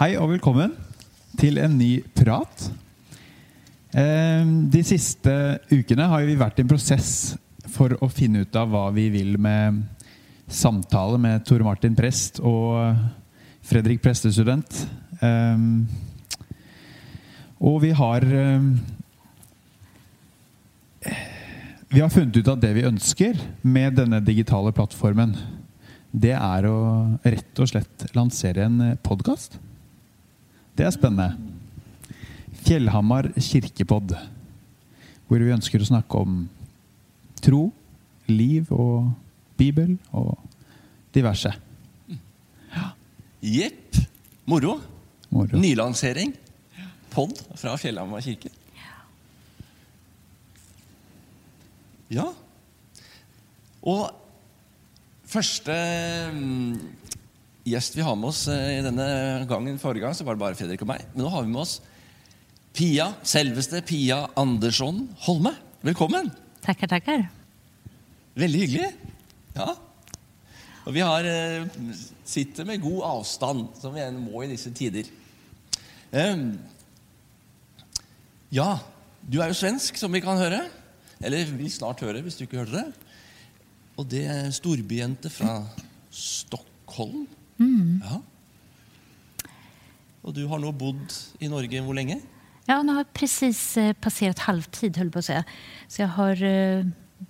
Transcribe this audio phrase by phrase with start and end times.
[0.00, 0.70] Hei og velkommen
[1.36, 2.62] til en ny prat.
[4.00, 5.34] Ehm, de siste
[5.68, 7.10] ukene har vi vært i en prosess
[7.68, 9.82] for å finne ut av hva vi vil med
[10.48, 12.80] samtale med Tore Martin Prest og
[13.60, 14.86] Fredrik prestestudent.
[15.20, 15.84] Ehm,
[17.60, 18.72] og vi har ehm,
[21.92, 25.36] Vi har funnet ut at det vi ønsker med denne digitale plattformen,
[26.10, 26.78] det er å
[27.20, 29.60] rett og slett lansere en podkast.
[30.80, 31.34] Det er spennende.
[32.64, 34.14] Fjellhamar kirkepodd.
[35.28, 36.38] Hvor vi ønsker å snakke om
[37.44, 37.66] tro,
[38.32, 39.10] liv og
[39.60, 40.38] Bibel og
[41.12, 41.52] diverse.
[43.44, 43.98] Jepp.
[44.48, 44.78] Moro.
[45.28, 45.60] Moro.
[45.60, 46.32] Nylansering.
[47.12, 48.48] Pod fra Fjellhamar kirke.
[52.08, 52.24] Ja.
[53.84, 54.08] Og
[55.28, 55.76] første
[56.32, 56.72] mm,
[57.72, 59.06] gjest vi har med oss eh, i denne
[59.50, 61.04] gangen Forrige gang så var det bare Fredrik og meg.
[61.14, 61.78] Men nå har vi med oss
[62.76, 65.54] Pia, selveste Pia Andersson Holme.
[65.86, 66.30] Velkommen.
[66.62, 67.24] Tackar, tackar.
[68.38, 68.90] Veldig hyggelig.
[69.56, 69.72] Ja.
[70.86, 71.66] Og vi har, eh,
[72.24, 75.10] sitter med god avstand, som vi enn må i disse tider.
[76.12, 76.58] Ehm,
[78.50, 78.78] ja,
[79.22, 80.62] du er jo svensk, som vi kan høre.
[81.20, 83.10] Eller vil snart høre, hvis du ikke hørte det.
[83.98, 85.66] Og det er storbyjente fra
[86.10, 87.26] Stockholm.
[87.60, 88.20] Ja.
[90.24, 92.18] Og du har nå bodd i Norge hvor lenge?
[92.68, 95.44] Ja, nu har jag precis eh, passerat halvtid, höll på att säga.
[95.88, 96.84] Så jag har eh,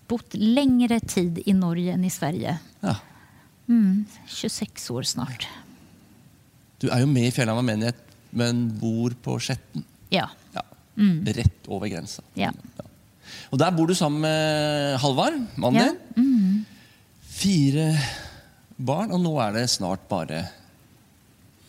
[0.09, 2.59] bott längre tid i Norge än i Sverige.
[2.81, 2.97] Ja.
[3.69, 5.49] Mm, 26 år snart.
[6.81, 7.99] Du er jo med i Fjellhamar menighet,
[8.31, 9.85] men bor på Skjetten.
[10.11, 10.29] Ja.
[10.55, 10.63] Ja.
[11.37, 12.23] Rett over grensa.
[12.35, 12.51] Ja.
[13.51, 15.93] Og der bor du sammen med Halvard, mannen Ja.
[16.17, 16.67] din.
[17.23, 17.95] Fire
[18.81, 20.45] barn, og nå er det snart bare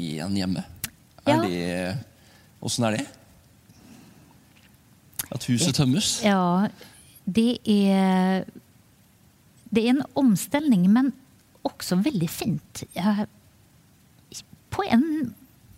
[0.01, 0.63] én hjemme.
[1.25, 1.41] Er Ja.
[1.43, 1.97] det
[2.61, 3.05] Åssen er det?
[5.31, 6.21] At huset tømmes?
[6.23, 6.67] Ja,
[7.25, 8.45] det är,
[9.69, 11.11] det är en omställning, men
[11.61, 12.83] också väldigt fint.
[12.93, 13.25] Jag,
[14.69, 15.33] på en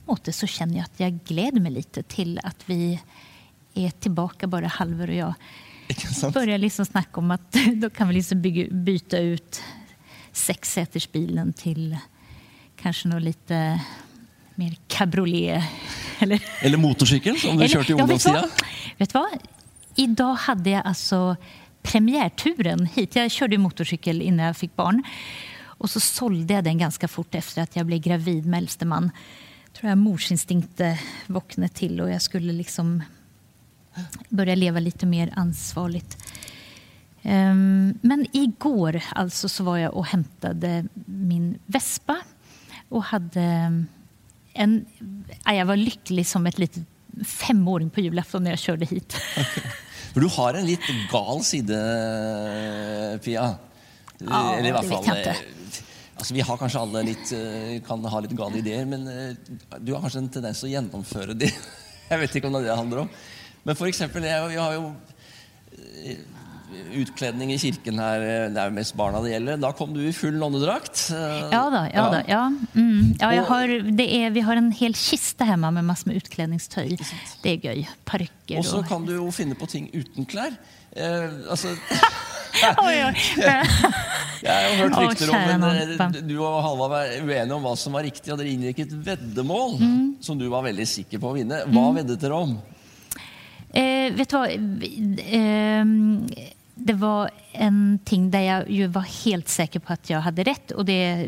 [0.05, 2.99] måte så känner jag att jag gläder mig lite till att vi
[3.73, 5.33] är tillbaka, bara Halvor och jag.
[6.33, 9.61] Börjar liksom snacka om att då kan vi liksom bygga, byta ut
[10.33, 11.97] sexsätersbilen till
[12.81, 13.81] kanske något lite
[14.55, 15.63] mer cabriolet.
[16.19, 18.49] Eller, Eller motorsykkel, som du eller- kjørte i vet ungdomstida?
[18.97, 19.29] Vet du vad?
[19.95, 21.35] Idag hade jag alltså
[21.81, 23.15] premiärturen hit.
[23.15, 25.03] Jag körde motorcykel innan jag fick barn.
[25.63, 29.11] Och så sålde jag den ganska fort efter att jag blev gravid med äldste man.
[29.73, 33.03] tror jag morsinstinkten vaknade till och jag skulle liksom
[34.29, 36.17] börja leva lite mer ansvarligt.
[37.23, 42.17] Ehm, Men igår alltså så var jag och hämtade min Vespa
[42.89, 43.41] och hade
[44.53, 44.85] en...
[45.45, 46.83] ja, Jag var lycklig som ett litet
[47.25, 49.15] femåring på julafton när jag körde hit.
[50.13, 51.73] Du har en litt gal side,
[53.23, 53.55] Pia.
[54.19, 55.31] Ja, Eller i hvert det vet fall jeg ikke.
[55.31, 59.33] eh, altså Vi har kanskje alle litt, eh, kan ha litt gale ideer, men eh,
[59.79, 61.49] du har kanskje en tendens til å gjennomføre de.
[62.11, 63.09] Jeg vet ikke om det det det handler om.
[63.63, 66.17] Men for eksempel, jeg, vi har eh,
[66.93, 68.21] utkledning i kirken her.
[68.21, 69.57] eh, Det er jo mest barna det gjelder.
[69.57, 71.09] Da kom du i full nonnedrakt.
[71.11, 72.51] eh, Ja, då, ja, då, ja.
[72.75, 73.15] Mm.
[73.19, 76.17] ja jag Och- har, det är, vi har en hel kista hemma med massor med
[76.17, 76.97] utklädningstöj.
[77.43, 77.89] Det är göj.
[78.05, 78.87] Parycker Og så och...
[78.87, 80.51] kan du jo finne på ting uten klær.
[80.95, 81.67] Eh, altså.
[82.61, 82.75] Jeg
[84.53, 87.93] har hørt rykter kjære om men, eh, Du og Halvard var uenige om hva som
[87.93, 90.15] var riktig, og dere inngikk et veddemål Mm.
[90.21, 91.63] som du var veldig sikker på å vinne.
[91.73, 92.57] Hva veddet dere om?
[93.73, 94.49] Eh, vet du vad?
[95.33, 96.27] Ehm,
[96.75, 100.71] det var en ting där jag ju var helt säker på att jag hade rätt.
[100.71, 101.27] Och det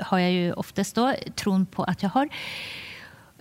[0.00, 2.28] har jag ju oftast då, tron på att jag har.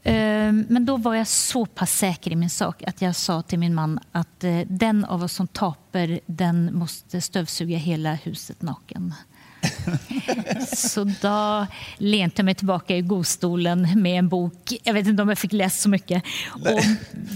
[0.03, 3.59] Ehm, Men då var jag så pass säker i min sak att jag sa till
[3.59, 9.13] min man att eh, den av oss som taper, den måste stövsuga hela huset naken.
[10.75, 14.73] Så då lente jag mig tillbaka i godstolen med en bok.
[14.83, 16.23] Jag vet inte om jag fick läsa så mycket.
[16.63, 16.79] Och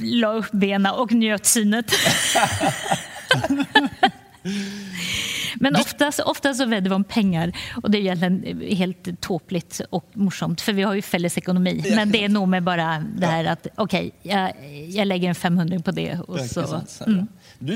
[0.01, 1.91] la upp benen och njöt synet.
[5.59, 7.51] Men ofta, ofta så vädde vi om pengar
[7.83, 11.83] och det är egentligen helt tåpligt och morsomt för vi har ju fälles ekonomi.
[11.95, 14.51] Men det är nog med bara det här att okej, jag,
[14.89, 16.59] jag lägger en 500 på det och er så.
[16.59, 16.65] er
[17.05, 17.27] det bra.
[17.59, 17.75] Du,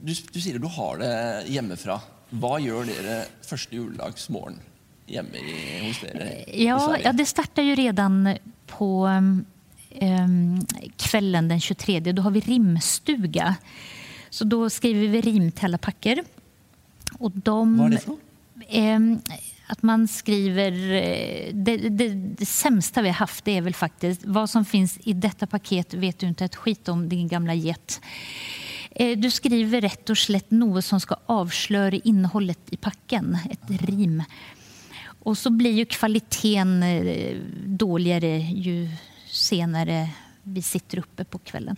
[0.00, 2.00] du, du sier du har det hjemmefra.
[2.32, 4.60] Hva gjør dere første juledagsmorgen
[5.10, 7.02] hjemme i, hos dere i Ja, Sverige?
[7.04, 9.06] ja, det startar ju redan på
[10.00, 10.66] um,
[10.96, 12.00] kvällen den 23.
[12.00, 13.56] Då har vi rimstuga.
[14.32, 16.22] Så då skriver vi rim till alla packer.
[17.20, 18.18] Och de, Hva er det noe?
[18.68, 19.18] Ehm,
[19.66, 20.72] att man skriver...
[20.72, 22.08] eh, Det, det,
[22.38, 25.94] det sämsta vi har haft det är väl faktiskt vad som finns i detta paket
[25.94, 28.00] vet du inte ett skit om, din gamla get.
[28.90, 34.22] Eh, Du skriver rätt och slätt något som ska avslöja innehållet i packen, ett rim.
[35.24, 37.36] Och så blir ju kvaliteten eh,
[37.66, 38.88] dåligare ju
[39.28, 40.08] senare
[40.42, 41.76] vi sitter uppe på kvällen.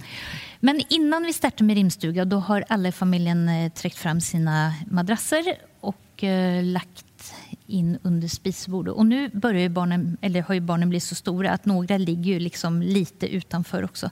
[0.60, 4.74] Men innan vi startar med rimstuga då har alla i familjen eh, träckt fram sina
[4.90, 5.44] madrasser
[5.80, 7.34] och eh, lagt
[7.66, 8.94] in under spisbordet.
[8.94, 12.32] Och nu börjar ju barnen, eller har ju barnen blivit så stora att några ligger
[12.32, 14.10] ju liksom lite utanför också.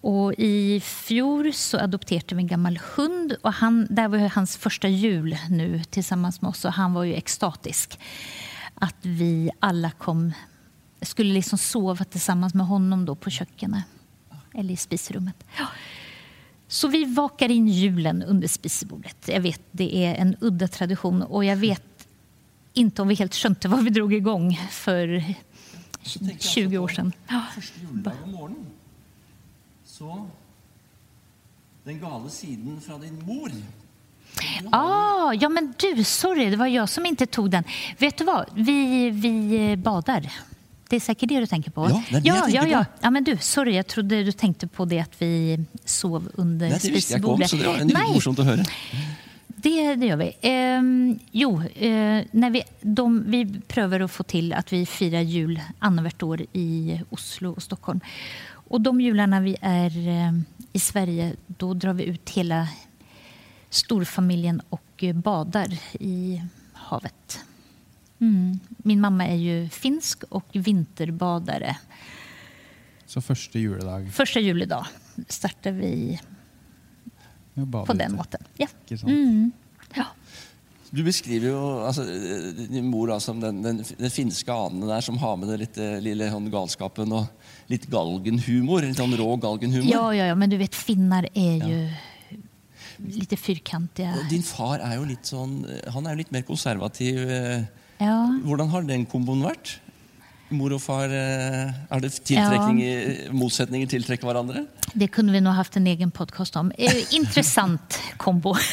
[0.00, 3.36] Och I fjol så adopterade vi en gammal hund.
[3.42, 7.04] och han, Det var ju hans första jul nu tillsammans med oss och han var
[7.04, 7.98] ju extatisk.
[8.74, 10.32] Att vi alla kom,
[11.04, 13.84] skulle liksom sova tillsammans med honom då på kökenet
[14.54, 15.44] eller i spisrummet.
[15.58, 15.66] Ja.
[16.68, 19.28] Så vi vakar in julen under spisbordet.
[19.28, 22.08] Jag vet, det är en udda tradition och jag vet
[22.72, 25.24] inte om vi helt skönte vad vi drog igång för
[26.02, 27.12] Så tenker jeg 20 år på sedan.
[27.28, 27.40] Ja.
[27.54, 28.66] Første juledag om morgenen.
[29.84, 30.26] Så
[31.84, 33.52] Den gale siden fra din mor.
[34.72, 37.64] Ah, ja, men du, sorry, det var jag som inte tog den.
[37.98, 40.32] Vet du vad, vi, vi eh, badar.
[40.94, 41.88] Det är säkert det du tänker på?
[41.90, 42.84] Ja, det ja, ja, ja.
[43.00, 46.78] ja, men du, sorry, jag trodde du tänkte på det att vi sov under Nei,
[46.78, 47.50] det visste jeg ikke om, spisbordet.
[47.50, 48.66] så det var litt Nej, morsomt å høre.
[49.48, 50.28] det, det gör vi.
[50.40, 55.60] Ehm, jo, eh, när vi, de, vi prövar att få till att vi firar jul
[55.78, 58.00] annat år i Oslo och Stockholm.
[58.70, 60.32] Och de jularna vi är eh,
[60.72, 62.68] i Sverige, då drar vi ut hela
[63.70, 66.42] storfamiljen och eh, badar i
[66.72, 67.44] havet.
[68.24, 68.58] Mm.
[68.76, 71.76] Min mamma är ju finsk och vinterbadare.
[73.06, 74.86] Så første juledag Första juledag
[75.28, 76.20] startar vi
[77.54, 78.16] på den ute.
[78.16, 78.44] måten.
[78.56, 78.66] Ja.
[79.02, 79.52] Mm.
[79.94, 80.06] ja.
[80.90, 82.04] Du beskriver jo altså,
[82.70, 85.78] din mor da, som den, den, den finske anen der som har med det litt
[85.82, 88.86] eh, lille sånn galskapen og litt galgenhumor.
[88.86, 89.90] Litt sånn rå galgenhumor.
[89.90, 91.80] Ja, ja, ja, men du vet finnar är ju
[92.96, 94.14] lite fyrkantiga.
[94.30, 97.18] Din far er jo litt sånn Han er jo litt mer konservativ.
[98.00, 98.06] Eh.
[98.06, 98.40] Ja.
[98.44, 99.78] Hvordan har den komboen vært?
[100.50, 104.66] Mor og far, eh, er det tiltrekninger, motsetninger tiltrekker hverandre?
[104.94, 106.70] Det kunde vi nog haft en egen podcast om.
[106.78, 108.54] Eh, intressant kombo.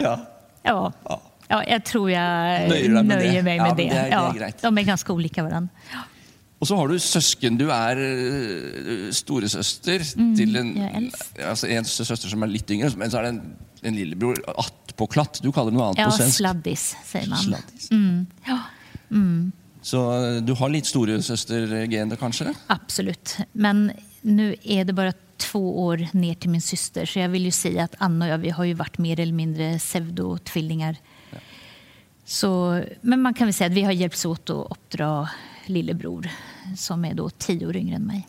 [0.00, 0.20] Ja.
[0.64, 0.92] Ja.
[1.04, 1.20] Ja.
[1.48, 3.42] ja, jag tror jag Nöjer nöjer det?
[3.42, 3.82] mig Ja, med det.
[3.82, 4.62] det är- det är ja, grejt.
[4.62, 5.68] de är ganska olika varandra.
[6.60, 7.56] Og så har du søsken.
[7.56, 9.98] Du er eh, storesøster
[10.36, 11.38] til en, jeg er eldst.
[11.38, 13.42] altså en søster som er litt yngre, men så er det en,
[13.82, 15.40] en lillebror attpåklatt.
[15.42, 16.36] Du kaller det noe annet Ja, på svensk.
[16.36, 17.38] sladdis säger man.
[17.38, 17.90] Sladdis.
[17.90, 18.26] Mm.
[18.46, 18.58] Ja,
[19.82, 20.00] Så
[20.36, 22.54] eh, du har litt storesøstergener, kanskje?
[22.66, 23.36] absolut.
[23.52, 27.06] Men nu är det bara två år ner till min syster.
[27.06, 29.32] Så jag vill ju säga att Anna och jag vi har ju varit mer eller
[29.32, 30.96] mindre pseudotvillingar.
[32.24, 35.28] Så, men man kan väl säga att vi har hjälpts åt att uppdra
[35.66, 36.28] lillebror
[36.76, 38.28] som är då tio år yngre än mig.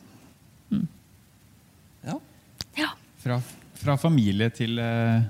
[2.01, 2.19] Ja.
[2.75, 2.89] Ja.
[3.17, 3.41] Fra,
[3.75, 5.21] fra familie til eh,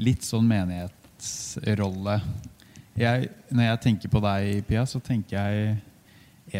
[0.00, 2.20] litt sånn menighetsrolle.
[3.00, 5.76] Jeg, når jeg tenker på deg, Pia, så tenker jeg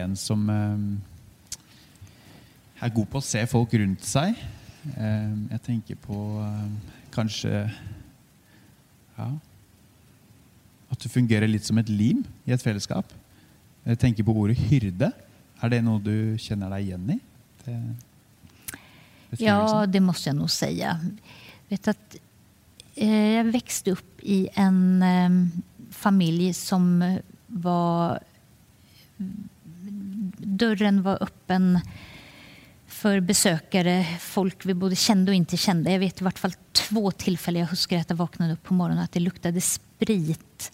[0.00, 0.78] en som eh,
[2.80, 4.36] er god på å se folk rundt seg.
[4.94, 7.52] Eh, jeg tenker på eh, kanskje
[9.18, 9.26] ja,
[10.90, 13.10] At du fungerer litt som et lim i et fellesskap.
[13.84, 15.10] Jeg tenker på ordet hyrde.
[15.60, 17.18] Er det noe du kjenner deg igjen i?
[17.64, 17.76] Det,
[19.34, 19.44] beskrivelsen?
[19.44, 20.96] Ja, det måste jag nog säga.
[21.68, 22.16] Vet att,
[23.00, 25.50] Eh, jag växte upp i en ehm,
[25.90, 28.20] familj som var...
[30.38, 31.80] Dörren var öppen
[32.86, 35.92] för besökare, folk vi både kände och inte kände.
[35.92, 38.98] Jag vet i vart fall två tillfällen jag huskar att jag vaknade upp på morgonen
[38.98, 40.72] och att det luktade sprit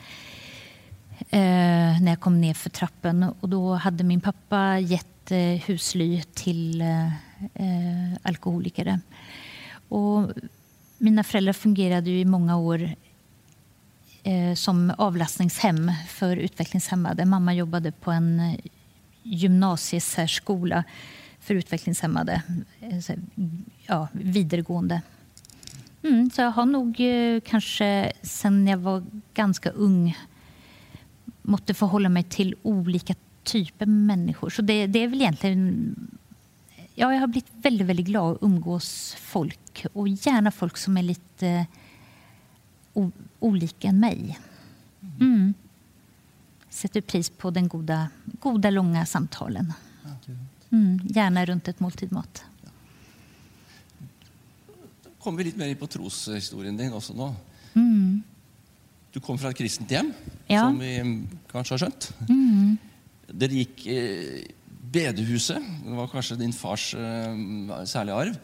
[1.18, 3.22] eh, när jag kom ner för trappen.
[3.40, 7.06] Och då hade min pappa gett eh, husly till eh,
[7.54, 9.00] eh, alkoholiker.
[9.88, 10.32] Och
[10.98, 12.90] mina föräldrar fungerade ju i många år
[14.22, 17.24] eh, som avlastningshem för utvecklingshämmade.
[17.24, 18.54] Mamma jobbade på en eh,
[19.22, 20.84] gymnasiesärskola
[21.40, 22.42] för utvecklingshämmade.
[22.80, 23.16] Eh,
[23.86, 25.02] Ja, vidaregående.
[26.02, 30.16] Mm, så jag har nog eh, kanske sen jag var ganska ung
[31.42, 34.50] måtte förhålla mig till olika typer av människor.
[34.50, 35.94] Så det, det är väl egentligen...
[36.98, 41.02] Ja, jag har blivit väldigt, väldigt glad att umgås folk och gärna folk som är
[41.02, 41.66] lite
[43.40, 44.38] olika än mig.
[45.20, 45.54] Mm.
[46.68, 49.72] Sätter pris på den goda, goda långa samtalen.
[50.70, 52.44] Mm, gärna runt ett måltid mat.
[55.26, 57.32] kommer vi litt mer inn på troshistorien din også nå.
[57.74, 58.22] Mm.
[59.10, 60.12] Du kom fra et kristent hjem,
[60.46, 60.60] Ja.
[60.68, 60.92] som vi
[61.50, 62.06] kanskje har skjønt.
[63.26, 64.44] Dere gikk eh,
[64.96, 65.60] bedehuset.
[65.84, 68.38] Det var kanskje din fars eh, særlige arv.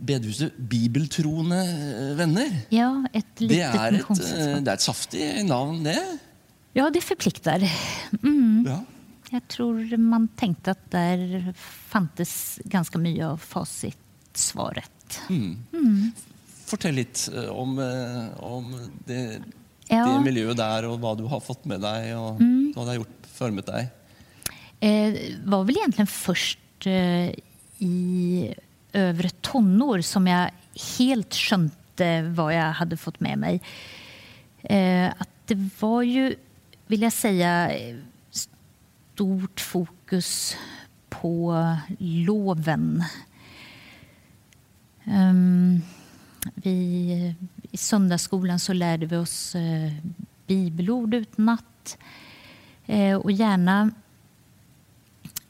[0.00, 2.54] Bedehuset Bibeltroende eh, venner.
[2.72, 5.98] Ja, ett Det er, et, eh, det er et saftig navn, det.
[6.74, 7.60] Ja, det förpliktar.
[8.22, 8.64] Mm.
[8.66, 8.80] Ja.
[9.30, 11.54] Jag tror man tänkte att där
[11.88, 15.20] fantes ganska mycket av facitsvaret.
[16.66, 17.78] Fortell litt eh, om,
[18.40, 19.40] om det,
[19.88, 20.06] Ja.
[20.08, 22.72] det miljøet der, og hva du har fått med deg, og Mm.
[22.72, 23.88] hva det har gjort, formet deg.
[24.82, 27.30] Eh, var väl egentligen först eh,
[27.78, 28.54] i
[28.92, 30.50] övre tonår som jag
[30.98, 33.60] helt skönte eh, vad jag hade fått med mig.
[34.62, 36.34] Eh, att det var ju,
[36.86, 37.70] vill jag säga,
[38.30, 40.56] stort fokus
[41.08, 41.66] på
[41.98, 43.04] loven.
[45.04, 45.82] Um,
[46.54, 47.34] vi,
[47.70, 49.92] I söndagsskolan så lärde vi oss eh,
[50.46, 51.98] bibelord utnatt.
[52.86, 53.90] Eh, och gärna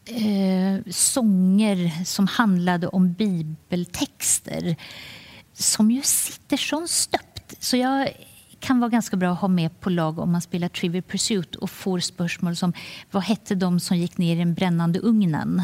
[0.05, 4.77] eh, sånger som handlade om bibeltexter
[5.53, 7.55] som ju sitter som stöpt.
[7.61, 8.09] Så jag
[8.61, 11.71] kan vara ganska bra att ha med på lag om man spelar Trivial Pursuit och
[11.71, 12.73] får spörsmål som
[13.11, 15.63] vad hette de som gick ner i den brännande ugnen?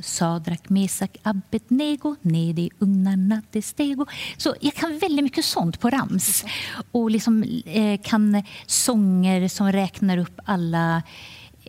[0.00, 4.06] Sadrak, Mesak, Abednego, ned i ugnarna det stego.
[4.36, 6.44] Så jag kan väldigt mycket sånt på rams.
[6.92, 11.02] Och liksom, eh, kan sånger som räknar upp alla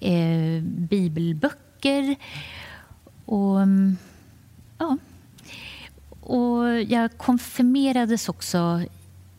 [0.02, 2.16] eh, bibelböcker.
[3.26, 3.98] Och, mm,
[4.78, 4.98] ja.
[6.20, 8.84] och jag konfirmerades också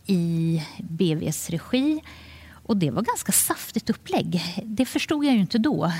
[0.07, 2.03] i BVs regi.
[2.53, 4.43] Och det var ganska saftigt upplägg.
[4.65, 5.93] Det förstod jag ju inte då.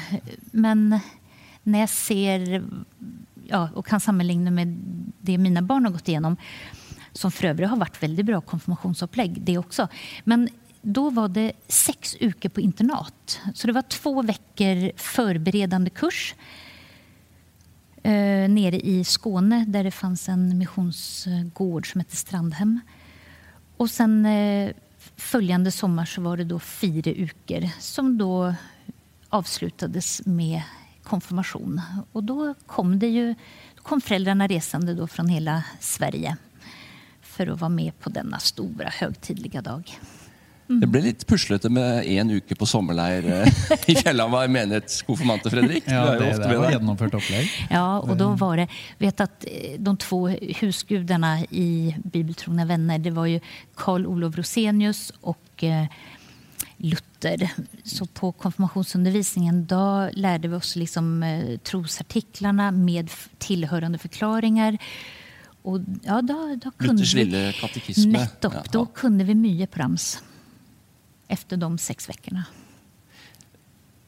[0.51, 1.01] Men
[1.63, 2.65] när jag ser
[3.47, 4.79] ja, och kan sammanligna med
[5.21, 6.37] det mina barn har gått igenom
[7.13, 9.89] som för övrigt har varit väldigt bra konfirmationsupplägg, det också.
[10.25, 10.49] Men
[10.83, 13.41] då var det sex uker på internat.
[13.55, 16.35] Så det var två veckor förberedande kurs
[18.03, 22.81] eh, nere i Skåne där det fanns en missionsgård som hette Strandhem.
[23.77, 24.71] Och sen eh,
[25.17, 28.55] följande sommar så var det då fyra uker som då
[29.29, 30.63] avslutades med
[31.03, 31.81] konfirmation.
[32.13, 33.35] Och då kom, det ju,
[33.75, 36.37] då kom föräldrarna resande då från hela Sverige
[37.21, 40.01] för att vara med på denna stora högtidliga dag.
[40.71, 43.49] Det ble litt puslete med én uke på sommerleir eh,
[43.91, 45.83] i Fjellhamar menighet konfirmante, Fredrik.
[45.91, 47.49] Ja, er jo det, det var gjennomført opplegg.
[47.71, 50.29] Ja, och då var det, vet att eh, de två
[50.61, 53.41] husgudarna i Bibeltrogna vänner, det var ju
[53.75, 55.87] Karl Olof Rosenius och eh,
[56.77, 57.51] Luther.
[57.85, 61.25] Så på konfirmationsundervisningen då lärde vi oss liksom
[61.63, 64.79] trosartiklarna med tillhörande förklaringar.
[65.63, 68.13] Och ja, då, då kunde Luthers vi, lille katekisme.
[68.19, 68.63] nettopp, Ja.
[68.73, 70.23] då kunde vi mycket på rams
[71.31, 72.47] efter de sex veckorna.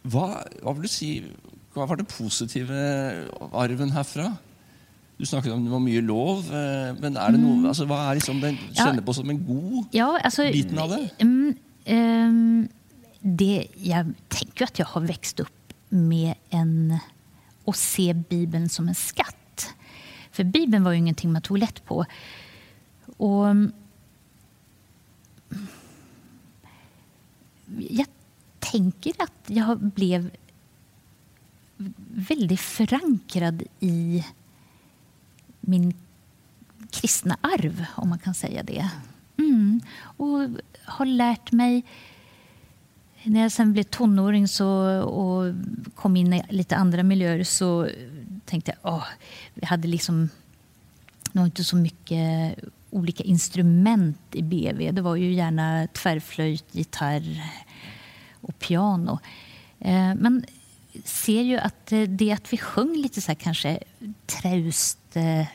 [0.03, 1.11] Hva, hva vil du si
[1.73, 2.79] Hva var det positive
[3.57, 4.33] arven herfra?
[5.17, 8.19] Du snakket om det var mye lov, eh, men er det noe, altså, hva er
[8.19, 8.89] liksom den, Ja.
[8.89, 11.11] kjenner på som en god Ja, alltså, biten av det?
[11.23, 12.69] Mm, ehm,
[13.21, 13.69] det?
[13.77, 16.99] Jag tänker att jag har växt upp med en...
[17.65, 19.69] och se Bibeln som en skatt.
[20.33, 22.05] För Bibeln var ju ingenting man tog lätt på.
[23.17, 23.47] Och...
[27.91, 28.07] Jag
[28.59, 30.31] tänker att jag blev
[32.15, 34.25] väldigt förankrad i
[35.61, 35.95] min
[36.91, 38.91] kristna arv, om man kan säga det.
[39.39, 39.81] Mm.
[40.17, 40.49] Och
[40.85, 41.85] har lärt mig...
[43.25, 44.69] När jag sen blev tonåring så,
[45.03, 45.55] och
[45.95, 47.89] kom in i lite andra miljöer så
[48.45, 49.05] tänkte jag att
[49.55, 50.29] vi hade liksom
[51.33, 52.59] nog inte så mycket
[52.93, 54.93] olika instrument i BV.
[54.93, 57.43] Det var ju gärna tvärflöjt, gitarr
[58.41, 59.19] och piano.
[59.79, 60.45] Eh, men
[61.05, 63.79] ser ju att eh, det att vi sjöng lite så här kanske
[64.27, 65.47] traust, eh,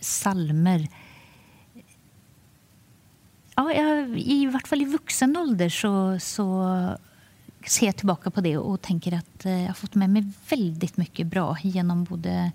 [0.00, 0.88] salmer
[3.56, 6.64] Ja, jag, I vart fall i vuxen ålder så, så
[7.66, 11.26] ser jag tillbaka på det och tänker att jag har fått med mig väldigt mycket
[11.26, 12.52] bra genom både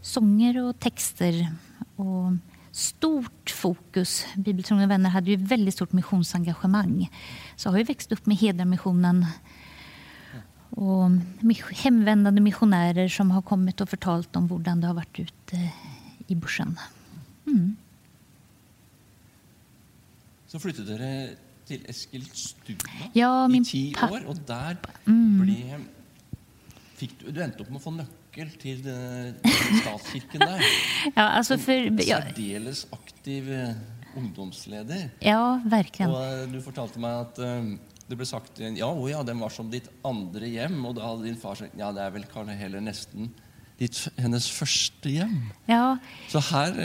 [0.00, 1.48] sånger och texter.
[1.96, 2.32] Och
[2.76, 4.24] stort fokus.
[4.36, 7.10] Bibeltrogna vänner hade ju väldigt stort missionsengagemang.
[7.56, 9.26] Så jag har ju växt upp med Hedramissionen
[10.70, 11.10] och
[11.72, 15.70] hemvändande missionärer som har kommit och förtalt om hur det har varit ute
[16.26, 16.78] i bushen.
[17.46, 17.76] Mm.
[20.46, 21.10] Så flyttet dere
[21.66, 25.40] til Eskilstuna Ja, i min ti pa- år, og der Mm.
[25.40, 25.80] ble
[26.96, 27.90] fikk du, du endte opp med å få
[28.36, 30.64] nøkkel til eh, statskirken der.
[31.16, 33.74] Ja, alltså för, ja, Særdeles aktiv eh,
[34.16, 35.08] ungdomsleder.
[35.20, 36.10] Ja, verkligen.
[36.10, 37.40] Og eh, du fortalte meg at
[38.06, 40.84] det ble sagt ja, å ja, den var som ditt andre hjem.
[40.84, 43.32] Og da hadde din far sagt ja, det er vel kanskje heller nesten
[43.76, 45.50] ditt, hennes første hjem.
[45.68, 45.98] Ja,
[46.32, 46.78] Så her,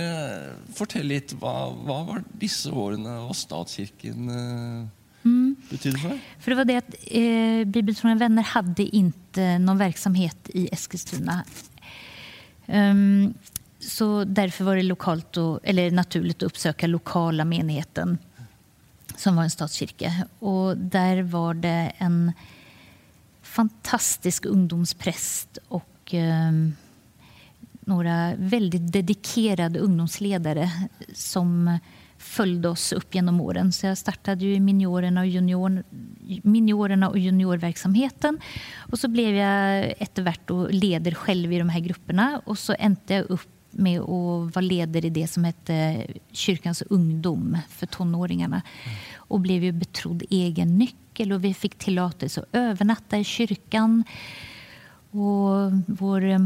[0.76, 1.36] fortell litt.
[1.40, 4.90] Hva, hva var disse årene og statskirken eh,
[5.72, 11.44] betydde för det var det att eh, Bibeltrogna vänner hade inte någon verksamhet i Eskilstuna.
[12.66, 13.34] Um,
[13.80, 18.18] så därför var det lokalt och, eller naturligt att uppsöka lokala menigheten
[19.16, 20.14] som var en statskyrka.
[20.40, 22.32] Och där var det en
[23.42, 26.52] fantastisk ungdomspräst och eh,
[27.82, 30.72] några väldigt dedikerade ungdomsledare
[31.14, 31.80] som
[32.22, 33.72] följde oss upp genom åren.
[33.72, 35.84] Så jag startade ju i miniorerna och, junior,
[36.44, 38.40] miniorerna och juniorverksamheten.
[38.78, 42.42] Och så blev jag eftervärt och leder själv i de här grupperna.
[42.46, 47.58] Och så äntade jag upp med att vara ledare i det som hette Kyrkans ungdom
[47.70, 48.62] för tonåringarna.
[49.16, 54.04] Och blev ju betrodd egen nyckel och vi fick tillåtelse att övernatta i kyrkan.
[55.12, 56.40] Och vår eh,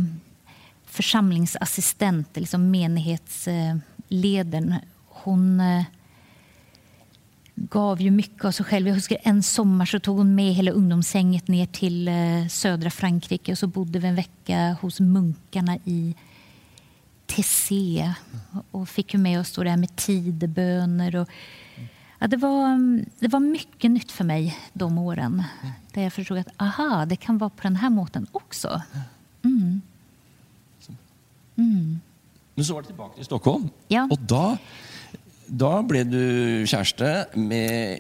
[0.86, 4.78] församlingsassistent, liksom menighetsledaren, eh,
[5.26, 5.84] hon eh,
[7.56, 8.88] gav ju mycket av sig själv.
[8.88, 13.52] Jag huskar en sommar så tog hon med hela ungdomsgänget ner till eh, södra Frankrike
[13.52, 16.16] och så bodde vi en vecka hos munkarna i
[17.26, 18.14] Tessé
[18.72, 21.16] och fick ju med oss då det här med tideböner.
[21.16, 21.30] Och,
[22.20, 22.78] ja, det, var,
[23.20, 25.44] det var mycket nytt för mig de åren.
[25.94, 28.82] Där jag förstod att aha, det kan vara på den här måten också.
[29.44, 29.82] Mm.
[31.56, 32.00] Mm.
[32.56, 33.70] Men så var det tilbake til Stockholm.
[33.90, 34.08] Ja.
[34.12, 34.58] Og da,
[35.48, 38.00] da ble du kjæreste med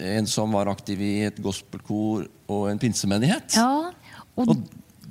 [0.00, 3.56] en som var aktiv i et gospelkor og en pinsemenighet.
[3.56, 3.92] Ja,
[4.34, 4.56] och, Och-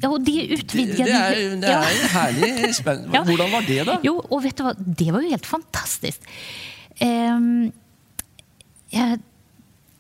[0.02, 1.12] ja, och det Det, utvidgade...
[1.12, 1.82] det er, det Ja.
[1.82, 3.10] er herlig spennende.
[3.18, 3.24] Ja.
[3.24, 4.00] Hvordan var det, da?
[4.04, 4.76] Jo, och vet du vad?
[4.98, 6.22] Det var ju helt fantastiskt.
[7.00, 7.72] Ehm,
[8.90, 9.20] jag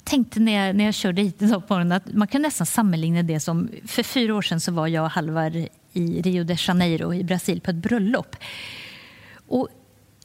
[0.03, 3.23] tänkte när jag, när jag körde hit idag på morgonen att man kan nästan sammanligna
[3.23, 3.69] det som...
[3.85, 5.55] För fyra år sedan så var jag och Halvar
[5.93, 8.35] i Rio de Janeiro i Brasil på ett bröllop.
[9.47, 9.67] Och,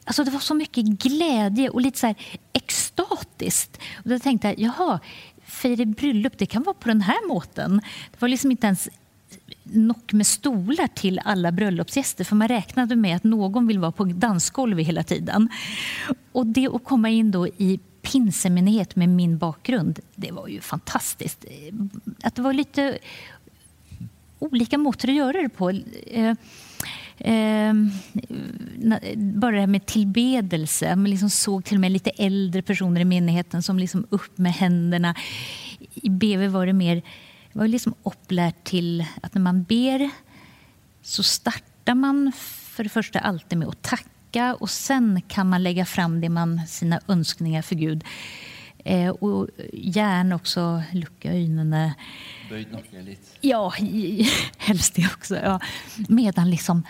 [0.09, 2.15] alltså det var så mycket glädje och lite så här
[2.53, 3.77] extatiskt.
[3.97, 4.99] Och då tänkte jag, jaha,
[5.43, 7.81] fira bröllop, det kan vara på den här måten.
[8.11, 8.89] Det var liksom inte ens
[9.63, 14.03] nock med stolar till alla bröllopsgäster för man räknade med att någon vill vara på
[14.03, 15.49] dansgolvet hela tiden.
[16.31, 21.45] Och det att komma in då i pinsemenighet med min bakgrund, det var ju fantastiskt.
[22.23, 22.97] Att det var lite
[24.39, 25.69] olika mått att göra det på.
[26.07, 26.33] Eh,
[27.19, 27.73] Eh,
[29.15, 30.95] bara det här med tillbedelse.
[30.95, 34.53] Man liksom såg till och med lite äldre personer i menigheten som liksom upp med
[34.53, 35.15] händerna.
[35.93, 37.01] I BV var det mer
[37.53, 40.09] det var liksom upplärt till att när man ber
[41.01, 45.85] så startar man för det första alltid med att tacka och sen kan man lägga
[45.85, 48.03] fram det man, sina önskningar för Gud.
[48.85, 51.91] Eh, och gärna också lucka ögonen.
[52.49, 53.37] Bøyd nakken litt.
[53.41, 53.73] Ja,
[54.57, 55.35] helst det också.
[55.35, 55.59] Ja.
[56.07, 56.83] Medan liksom...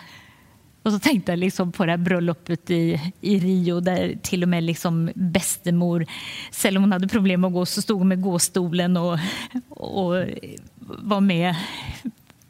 [0.84, 4.50] Och så tänkte jag liksom på det här bröllopet i, i Rio där till och
[4.50, 6.06] med liksom bästemor,
[6.52, 9.20] selv om hon hade problem att gå, så stod hon med gåstolen och,
[9.70, 10.26] och
[10.80, 11.56] var med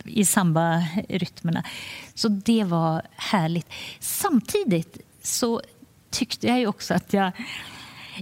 [0.04, 1.64] i samba-rytmerna.
[2.14, 3.68] Så det var härligt.
[4.00, 5.62] Samtidigt så
[6.10, 7.32] tyckte jag ju också att jag...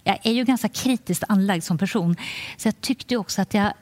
[0.04, 2.16] Jag är ju ganska kritiskt anlagd som person,
[2.58, 3.74] så jag tyckte också att jag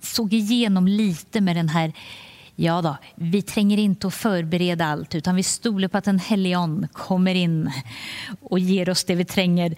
[0.00, 1.92] såg igenom lite med den här
[2.62, 6.88] Ja då, vi tränger inte att förbereda allt utan vi stolar på att en helion
[6.92, 7.72] kommer in
[8.40, 9.74] och ger oss det vi tränger.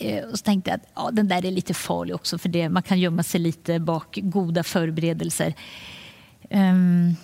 [0.00, 2.68] Eh, och så tänkte jag att ja, den där är lite farlig också för det,
[2.68, 5.54] man kan gömma sig lite bak goda förberedelser.
[6.50, 7.16] Um,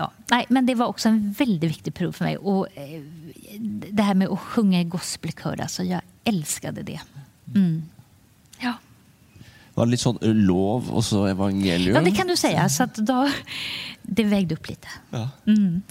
[0.00, 2.36] ja, nej, men det var också en väldigt viktig period för mig.
[2.36, 3.02] Och, eh,
[3.92, 7.00] det här med att sjunga i gospelkör, alltså, jag älskade det.
[7.54, 7.82] Mm.
[8.60, 8.74] Ja.
[9.74, 11.94] Var det litt sånn lov og så evangelium?
[11.96, 12.68] Ja, det kan du säga.
[12.68, 13.28] Så att då,
[14.02, 14.88] det vägde upp lite.
[15.10, 15.28] Ja.
[15.46, 15.82] Mm.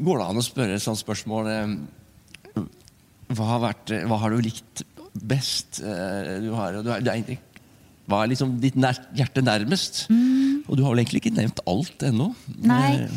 [0.00, 1.74] Går det an å spørre et sånt spørsmål eh,
[3.30, 5.80] hva har, vært, hva har du likt best?
[5.84, 7.40] Eh, Du har, du har, du er egentlig,
[8.10, 10.06] hva er liksom ditt nær, hjerte närmest?
[10.70, 12.30] Og du har vel egentlig ikke nevnt alt ennå?
[12.46, 13.00] Nej.
[13.02, 13.10] Eh,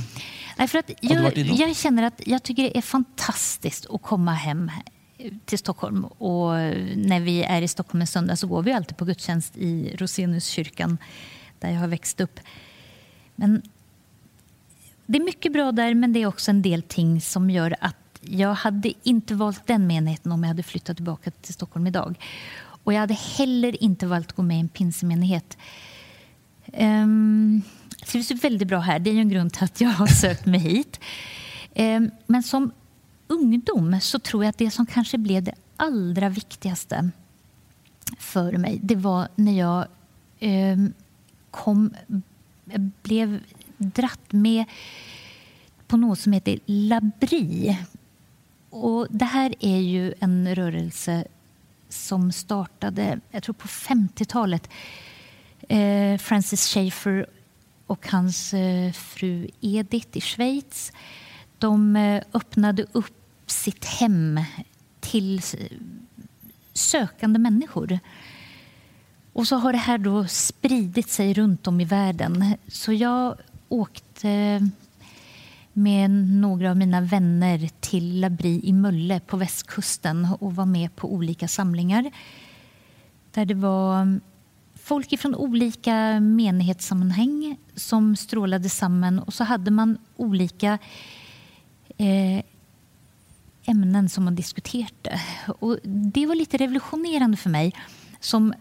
[0.58, 4.72] Nej, för att jag, jag känner att jag tycker det är fantastiskt att komma hem
[5.46, 6.06] till Stockholm.
[6.06, 6.54] Och
[6.96, 10.98] när vi är i Stockholm en söndag så går vi alltid på gudstjänst i Roseniuskyrkan
[11.60, 12.40] där jag har växt upp.
[13.36, 13.62] Men
[15.06, 17.96] det är mycket bra där, men det är också en del ting som gör att
[18.22, 22.20] jag hade inte valt den menigheten om jag hade flyttat tillbaka till Stockholm idag.
[22.84, 25.58] Och jag hade heller inte valt att gå med i en pinsemenighet.
[26.78, 27.62] Um,
[28.00, 29.00] det trivs ju väldigt bra här.
[29.00, 31.00] Det är ju en grund till att jag har sökt mig hit.
[31.74, 32.72] Eh, men som
[33.28, 37.10] ungdom så tror jag att det som kanske blev det allra viktigaste
[38.18, 39.88] för mig, det var när jag
[40.40, 40.78] eh,
[41.52, 41.96] kom,
[43.04, 43.40] blev
[43.78, 44.66] dratt med
[45.88, 47.78] på något som heter Labri.
[48.70, 51.26] Och det här är ju en rörelse
[51.90, 54.70] som startade, jag tror på 50-talet.
[55.74, 57.26] Eh, Francis Schaeffer
[57.88, 60.92] och hans eh, fru Edith i Schweiz.
[61.58, 64.40] De eh, öppnade upp sitt hem
[65.00, 65.42] till
[66.74, 68.00] sökande människor.
[69.34, 72.56] Och så har det här då spridit sig runt om i världen.
[72.68, 73.38] Så jag
[73.70, 74.70] åkte
[75.74, 81.14] med några av mina vänner till Labri i Mölle på västkusten och var med på
[81.14, 82.12] olika samlingar
[83.32, 84.20] där det var
[84.84, 90.80] folk från olika menighetssammanhang som strålade samman och så hade man olika
[91.98, 92.44] eh,
[93.66, 95.22] ämnen som man diskuterade.
[95.60, 97.74] Och det var lite revolutionerande för mig
[98.20, 98.54] som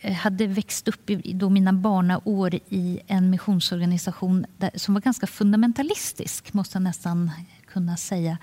[0.00, 5.26] eh, hade växt upp i då mina barnaår i en missionsorganisation där, som var ganska
[5.26, 7.30] fundamentalistisk, måste jag nästan
[7.66, 8.38] kunna säga.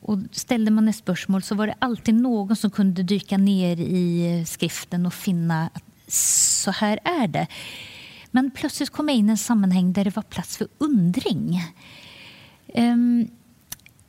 [0.00, 4.44] Och ställde man ett spörsmål så var det alltid någon som kunde dyka ner i
[4.46, 7.46] skriften och finna att så här är det.
[8.30, 11.60] Men plötsligt kom jag in i en sammanhang där det var plats för undring.
[12.74, 13.28] Um,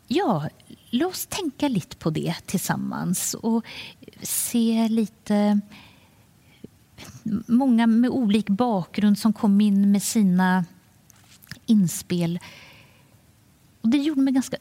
[0.08, 0.50] ja,
[0.90, 3.66] låt oss tänka lite på det tillsammans och
[4.22, 5.60] se lite
[7.48, 10.66] många med olik bakgrund som kom in med sina
[11.66, 12.40] inspel.
[13.82, 14.58] Och det gjorde mig ganska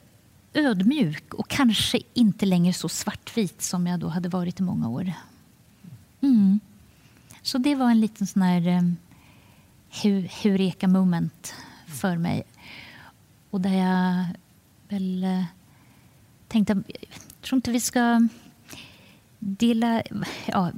[0.53, 5.13] ödmjuk och kanske inte längre så svartvit som jag då hade varit i många år.
[6.21, 6.59] Mm.
[7.41, 11.53] Så det var en liten sån här eh, um, hureka moment
[11.87, 12.43] för mig.
[13.49, 14.25] Och där jag
[14.89, 15.43] väl uh,
[16.47, 18.27] tänkte, jag tror inte vi ska
[19.39, 20.03] dela...
[20.45, 20.71] Ja,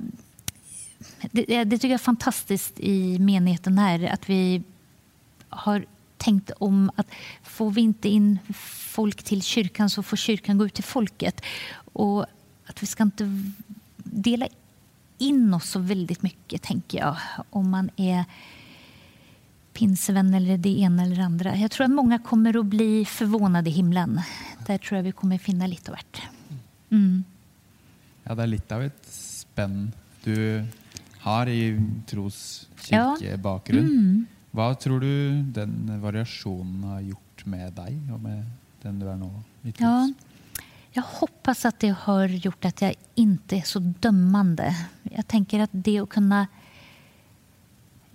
[1.31, 4.63] det, det tycker jag är fantastiskt i menigheten här, att vi
[5.49, 5.85] har
[6.17, 7.07] tänkt om att
[7.43, 11.41] får vi inte in folk till kyrkan så får kyrkan gå ut till folket.
[11.93, 12.25] Och
[12.65, 13.41] att vi ska inte
[13.97, 14.47] dela
[15.23, 17.17] in oss så väldigt mycket, tänker jag,
[17.49, 18.25] om man är
[19.73, 21.55] pinsevän eller det ena eller det andra.
[21.55, 24.21] Jag tror att många kommer att bli förvånade i himlen.
[24.67, 26.21] Där tror jag vi kommer finna lite av vart.
[26.89, 27.23] Mm.
[28.23, 29.91] Ja, det är lite av ett spänn
[30.23, 30.65] du
[31.19, 33.87] har i troskirkebakgrund.
[33.87, 33.91] Ja.
[33.91, 34.25] Mm.
[34.51, 38.45] Vad tror du den variationen har gjort med dig och med
[38.81, 39.29] den du är nu
[39.61, 39.79] i tros?
[39.79, 40.13] Ja.
[40.95, 44.75] Jag hoppas att det har gjort att jag inte är så dömande.
[45.03, 46.47] Jag tänker att det att kunna...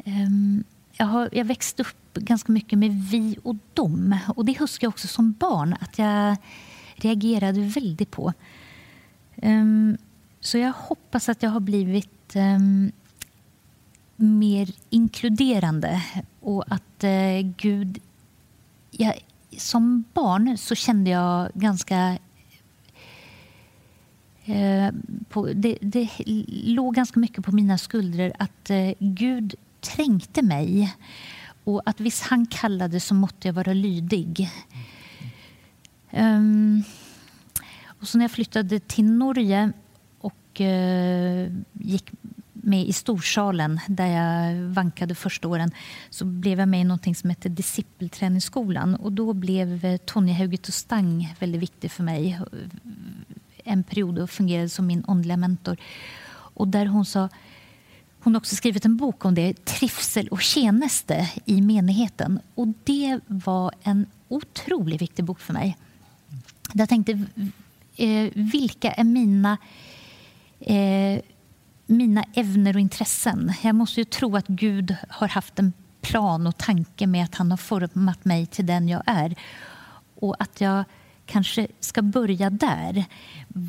[0.05, 4.19] Um, jag har jag växt upp ganska mycket med vi och dom.
[4.37, 6.37] Och Det huskar jag också som barn att jag
[6.97, 8.33] reagerade väldigt på.
[9.37, 9.99] Um,
[10.41, 12.93] så jag hoppas att jag har blivit um,
[14.17, 16.03] mer inkluderande
[16.41, 17.99] och att uh, Gud...
[18.91, 19.14] Jag,
[19.57, 22.19] som barn så kände jag ganska
[24.48, 24.92] Eh,
[25.28, 26.08] på, det, det
[26.64, 30.94] låg ganska mycket på mina skuldror att eh, Gud trängte mig
[31.64, 34.50] och att visst han kallade så måtte jag vara lydig.
[36.11, 36.82] Um,
[37.84, 39.72] och så när jag flyttade till Norge
[40.18, 42.11] och uh, gick
[42.52, 45.70] med i Storsalen där jag vankade första åren
[46.11, 48.94] så blev jag med i något som hette Discipelträningsskolan.
[48.94, 52.40] Och då blev eh, Tonja Hauget Stang väldigt viktig för mig
[53.68, 55.76] en period och fungerade som min andliga mentor.
[56.31, 57.28] Och där hon sa
[58.20, 62.40] hon har också skrivit en bok om det, Trivsel och tjänste i menigheten.
[62.54, 65.76] Och det var en otroligt viktig bok för mig.
[66.72, 67.12] Jag tänkte,
[67.96, 69.59] eh, vilka är mina,
[70.61, 71.20] eh,
[71.87, 73.52] mina ämnen och intressen?
[73.62, 77.50] Jag måste ju tro att Gud har haft en plan och tanke med att han
[77.50, 79.35] har format mig till den jag är.
[80.14, 80.85] Och att jag
[81.29, 83.05] kanske ska börja där.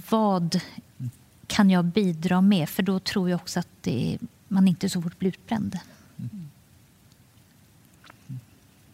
[0.09, 0.61] Vad
[1.47, 2.69] kan jag bidra med?
[2.69, 4.17] För då tror jag också att det,
[4.47, 5.79] man inte så fort blir utbränd.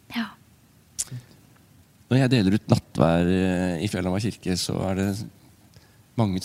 [0.07, 0.25] Ja.
[2.07, 5.17] När jag delar ut nattvær eh, i Fjellhamar kyrke, så är det
[6.15, 6.39] många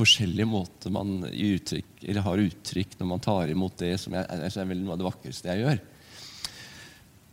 [0.00, 4.24] olika måter man uttryck, eller har uttryck när man tar emot det som är,
[4.58, 5.78] är väl något av det vackraste jag gör.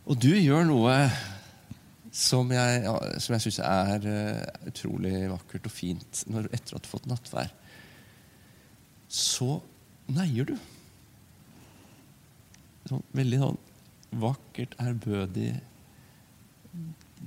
[0.04, 1.10] Och du gör något
[2.10, 6.74] som jag, ja, som jeg syns er uh, eh, utrolig vakkert og fint når, etter
[6.76, 7.52] at du har fått nattvær.
[9.10, 9.60] Så
[10.10, 10.56] neier du.
[12.90, 13.60] Sånn, veldig sånn
[14.20, 15.52] vakkert, ærbødig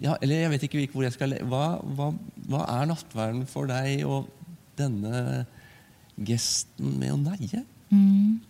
[0.02, 1.42] ja, Eller jeg vet ikke var hvor jeg skal le...
[1.48, 1.66] Hva,
[1.96, 2.08] hva,
[2.50, 4.32] hva er nattverden for deg og
[4.80, 5.44] denne
[6.18, 7.62] gesten med å neie?
[7.94, 8.42] Mm.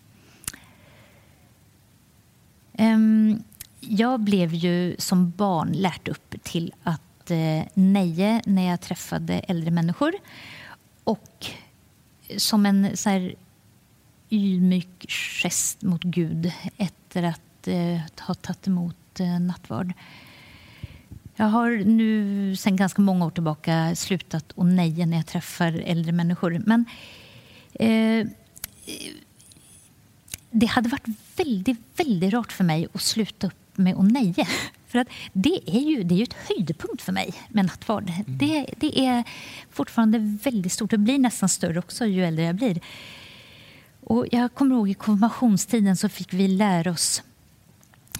[3.95, 9.71] Jag blev ju som barn lärt upp till att eh, neje när jag träffade äldre
[9.71, 10.13] människor.
[11.03, 11.45] Och
[12.37, 13.35] som en så här,
[14.29, 19.93] ymyk gest mot Gud efter att eh, ha tagit emot eh, nattvard.
[21.35, 26.11] Jag har nu sedan ganska många år tillbaka slutat att neja när jag träffar äldre
[26.11, 26.61] människor.
[26.65, 26.85] Men
[27.73, 28.27] eh,
[30.51, 34.47] det hade varit väldigt, väldigt rart för mig att sluta upp med att neja.
[34.87, 38.11] För att det är ju det är ju ett höjdpunkt för mig med nattvard.
[38.27, 39.23] Det, det är
[39.71, 40.91] fortfarande väldigt stort.
[40.91, 42.79] Det blir nästan större också ju äldre jag blir.
[44.05, 47.23] Och jag kommer ihåg i konfirmationstiden så fick vi lära oss...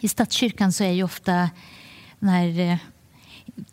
[0.02, 1.50] I statskyrkan så är ju ofta
[2.20, 2.78] den här eh,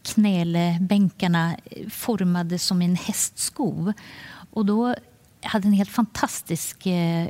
[0.02, 1.56] knälebänkarna
[1.90, 3.92] formade som en hästskov.
[4.50, 4.94] Och då
[5.42, 7.28] hade en helt fantastisk eh,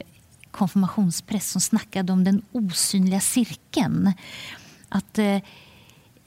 [0.61, 4.13] konfirmationspräst som snackade om den osynliga cirkeln.
[4.89, 5.39] Att eh,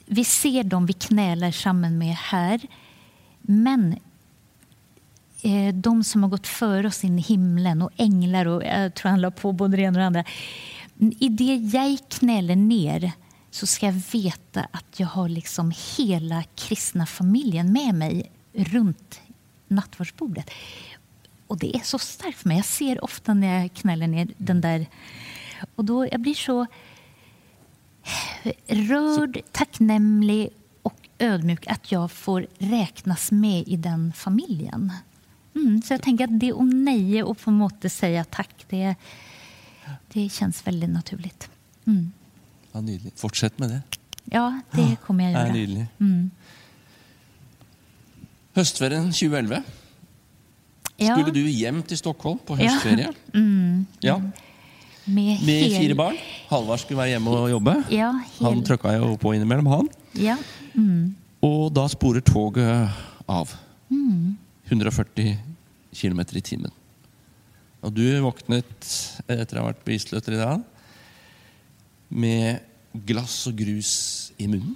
[0.06, 2.62] vi ser dem vi knälar samman med här,
[3.41, 3.96] men
[5.41, 9.10] eh, de som har gått före oss in i himlen och änglar och jag tror
[9.10, 10.24] han la på både det ena och det andra.
[11.19, 13.12] I det jag knäller ner
[13.52, 19.22] så ska jag veta att jag har liksom hela kristna familjen med mig runt
[19.67, 20.50] nattvardsbordet.
[21.54, 22.58] Och det är så starkt för mig.
[22.58, 24.86] Jag ser ofta när jag knäller ner den där...
[25.76, 26.66] Och då jag blir så
[28.68, 30.50] rörd, tacknämlig
[30.82, 34.94] och ödmjuk att jag får räknas med i den familjen.
[35.56, 38.96] Mm, så jag tänker att det är neje och på måte säga tack, det,
[40.08, 41.50] det känns väldigt naturligt.
[41.86, 42.12] Mm.
[42.72, 43.13] Ja, Nydelig.
[43.16, 43.82] Fortsett med det.
[44.24, 45.54] Ja, det kommer jag göra.
[45.54, 45.86] nydelig.
[46.00, 46.32] Mm.
[48.54, 49.63] Høstferien 2011.
[51.04, 52.72] Ja, Skulle du hjem til Stockholm på Ja.
[52.72, 53.13] høstferie?
[53.34, 53.86] Mm.
[54.02, 54.18] Ja.
[55.06, 56.18] med, Med hel- fire barn.
[56.50, 57.74] Halvard skulle være hjemme og jobbe.
[57.92, 59.89] Ja, Han hel, trøkka jo på innimellom, han.
[60.16, 60.38] ja.
[60.76, 61.16] Mm.
[61.44, 62.89] Og da sporer toget
[63.28, 63.52] av.
[64.70, 65.38] 140
[65.94, 66.72] km i timen.
[67.84, 68.88] Og du våknet
[69.28, 70.63] etter å ha vært på Isløtter i dag
[72.10, 72.62] med
[73.06, 74.76] glass og grus i munnen.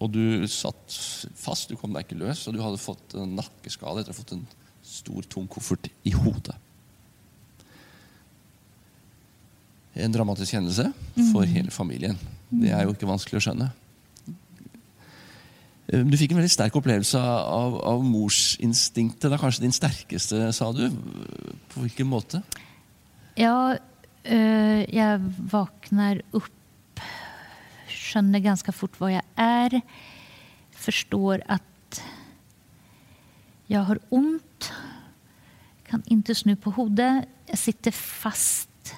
[0.00, 0.94] Og du satt
[1.36, 4.20] fast, du kom deg ikke løs, og du hadde fått en nakkeskade etter å ha
[4.22, 4.46] fått en
[4.90, 6.56] stor, tung koffert i hodet.
[10.00, 10.86] En dramatisk hendelse
[11.32, 12.18] for hele familien.
[12.50, 13.70] Det er jo ikke vanskelig å skjønne.
[15.90, 19.26] Eh, Du fikk en veldig sterk opplevelse av, av morsinstinktet.
[19.28, 20.86] Det er kanskje din sterkeste, sa du.
[21.74, 22.42] På hvilken måte?
[23.38, 23.76] Ja,
[24.24, 25.18] eh, jag
[25.50, 27.00] vaknar upp,
[27.88, 29.80] känner ganska fort var jag är,
[30.70, 32.02] förstår att
[33.66, 34.72] jag har ont,
[35.90, 37.24] kan inte snu på hodet.
[37.46, 38.94] Jag sitter fast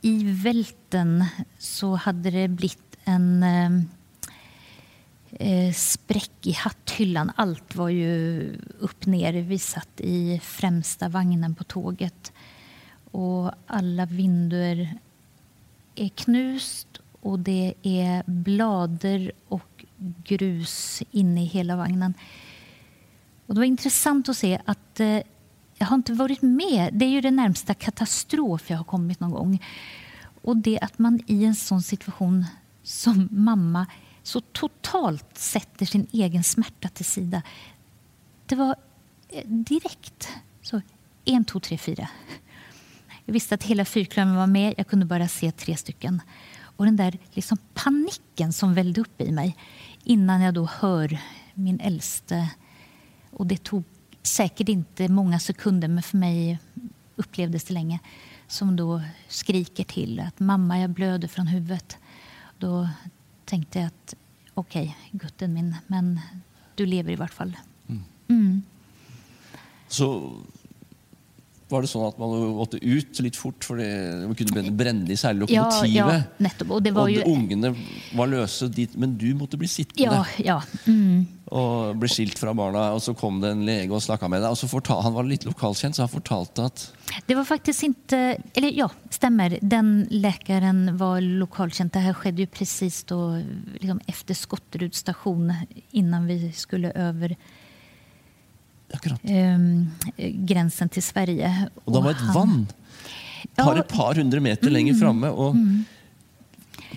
[0.00, 1.24] i välten
[1.58, 3.70] så hade det blivit en eh,
[5.30, 7.32] eh, spräck i hatthyllan.
[7.36, 8.40] Allt var ju
[8.78, 9.32] upp ner.
[9.32, 12.32] Vi satt i främsta vagnen på tåget.
[13.10, 14.98] Och alla vinduer
[15.94, 19.84] är knust och det är blader och
[20.24, 22.14] grus inne i hela vagnen.
[23.46, 25.20] Och det var intressant att se att eh,
[25.78, 26.94] jag har inte varit med.
[26.94, 29.62] Det är ju det närmsta katastrof jag har kommit någon gång.
[30.42, 32.44] Och det att man i en sån situation
[32.82, 33.86] som mamma
[34.22, 37.42] så totalt sätter sin egen smärta till sida.
[38.46, 38.76] Det var
[39.28, 40.28] eh, direkt.
[40.62, 40.80] Så,
[41.24, 42.08] en, två, tre, fyra.
[43.24, 44.74] Jag visste att hela fyrklövern var med.
[44.76, 46.22] Jag kunde bara se tre stycken.
[46.58, 49.56] Och den där liksom paniken som vällde upp i mig
[50.04, 51.18] innan jag då hör
[51.54, 52.50] min äldste.
[53.30, 53.84] Och det tog
[54.26, 56.58] säkert inte många sekunder, men för mig
[57.16, 58.00] upplevdes det länge.
[58.48, 61.98] Som då skriker till att mamma, jag blöder från huvudet.
[62.58, 62.88] Då
[63.44, 64.14] tänkte jag att
[64.54, 66.20] okej, gutten min, men
[66.74, 67.56] du lever i vart fall.
[68.28, 68.62] Mm.
[69.88, 70.36] Så
[71.68, 73.88] var det sånn at man måtte ut litt fort, for det
[74.26, 75.94] man kunne brenne- brenne i særlig Ja, lokomotivet.
[75.96, 76.70] ja, nettopp.
[76.70, 77.72] Og det var de ungene
[78.14, 80.60] var løse dit, men du måtte bli sittende Ja, ja.
[80.86, 81.26] Mm.
[81.50, 82.92] og bli skilt fra barna.
[82.94, 84.50] Og så kom det en lege og snakka med deg.
[84.50, 86.92] Og så fortal, han var litt lokalkjent, så han fortalte at
[87.26, 88.36] Det var faktiskt inte...
[88.54, 89.58] Eller ja, stämmer.
[89.62, 91.90] Den läkaren var lokalkänd.
[91.90, 93.42] Det här skedde ju precis då,
[93.80, 95.52] liksom efter Skotteruds station
[95.90, 97.36] innan vi skulle över
[99.24, 99.90] Ehm,
[100.46, 101.68] gränsen till Sverige.
[101.86, 102.66] Og da var et han- vann
[103.56, 105.30] bare Ja, et par hundre meter lenger framme.
[105.30, 105.56] Og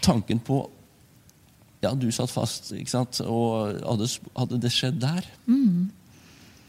[0.01, 0.69] tanken på
[1.81, 3.21] Ja, du satt fast, ikke sant?
[3.21, 5.23] Og hadde, sp- hadde det skjedd der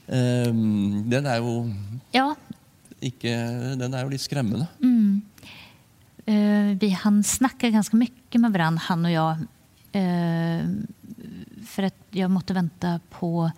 [0.09, 1.73] Ehm, Den er jo
[2.15, 2.35] Ja,
[3.03, 4.67] ikke Den er jo litt skremmende.
[6.27, 9.37] Eh, vi hann snacka ganska mycket med varandra, han och jag.
[9.93, 10.67] Eh,
[11.67, 13.51] för att jag måste vänta på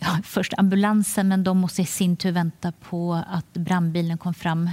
[0.00, 4.70] ja, först ambulansen, men de måste i sin tur vänta på att brandbilen kom fram.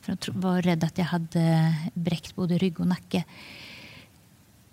[0.00, 3.24] För de var rädda att jag hade bräckt både rygg och nacke.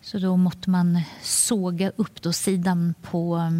[0.01, 3.51] Så då måste man såga upp då sidan på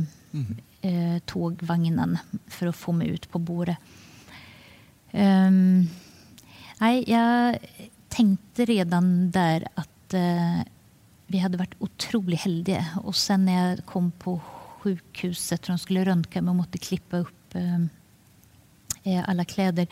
[0.82, 2.18] eh, tågvagnen
[2.48, 3.78] för att få mig ut på Bore.
[5.12, 5.88] Ehm,
[6.80, 7.58] nej, jag
[8.08, 10.60] tänkte redan där att eh,
[11.28, 12.86] vi hade varit otroligt heldiga.
[13.04, 14.42] Och sen när jag kom på
[14.88, 17.82] sjukhuset och de skulle röntga mig och måste klippa upp eh,
[19.04, 19.88] eh, alla kläder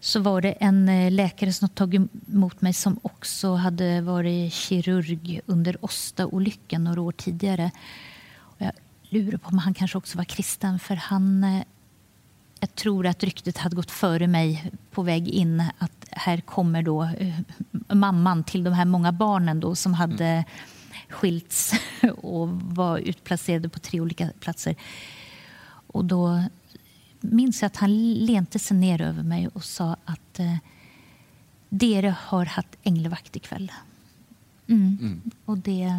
[0.00, 2.02] så var det en eh, läkare som tagit
[2.32, 7.70] emot mig som också hade varit kirurg under Åsta-olyckan några år tidigare.
[8.36, 11.62] Och jag lurar på om han kanske också var kristen för han eh,
[12.60, 17.08] jag tror att ryktet hade gått före mig på väg in att här kommer då
[17.88, 20.44] mamman till de här många barnen då som hade mm
[21.08, 21.72] skilts
[22.16, 24.76] och var utplacerade på tre olika platser.
[25.86, 26.42] Och då
[27.20, 30.56] minns jag att han lente sig ner över mig och sa att eh,
[31.68, 33.72] Dere har haft änglavakt ikväll.
[34.66, 35.20] Mm.
[35.44, 35.90] Och det,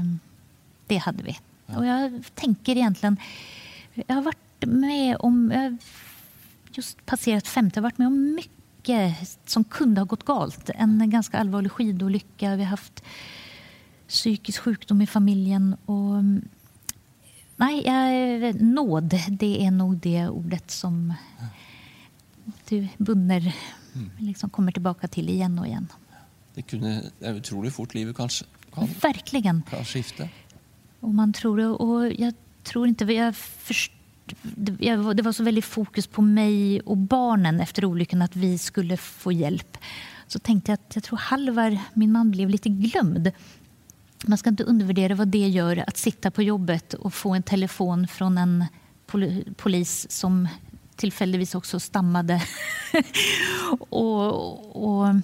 [0.87, 1.37] det hade vi.
[1.65, 3.17] Och jag tänker egentligen...
[3.93, 5.51] Jag har varit med om...
[5.51, 5.77] Jag har
[6.71, 7.77] just passerat 50.
[7.77, 10.69] Jag har varit med om mycket som kunde ha gått galt.
[10.75, 12.55] En ganska allvarlig skidolycka.
[12.55, 13.03] Vi har haft
[14.09, 15.75] psykisk sjukdom i familjen.
[15.85, 16.23] Och,
[17.55, 21.13] nej, jag, nåd, det är nog det ordet som
[22.69, 23.55] du Bunner
[24.17, 25.87] liksom kommer tillbaka till igen och igen.
[26.53, 29.63] Det, kunne, det er utrolig fort livet kanskje kan, Verkligen.
[29.69, 30.29] kan skifte.
[30.99, 31.67] Och man tror det.
[31.67, 33.05] Och jag tror inte...
[33.05, 33.91] Jag först,
[35.13, 39.31] det var så väldigt fokus på mig och barnen efter olyckan att vi skulle få
[39.31, 39.77] hjälp.
[40.27, 43.31] Så tänkte jag att jag tror Halvar, min man, blev lite glömd.
[44.27, 48.07] Man ska inte undervärdera vad det gör att sitta på jobbet och få en telefon
[48.07, 48.65] från en
[49.07, 50.47] pol- polis som
[50.95, 52.43] tillfälligtvis också stammade.
[53.89, 55.15] och, och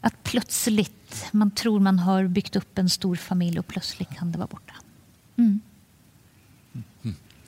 [0.00, 4.38] att plötsligt, man tror man har byggt upp en stor familj och plötsligt kan det
[4.38, 4.74] vara borta.
[5.36, 5.60] Mm.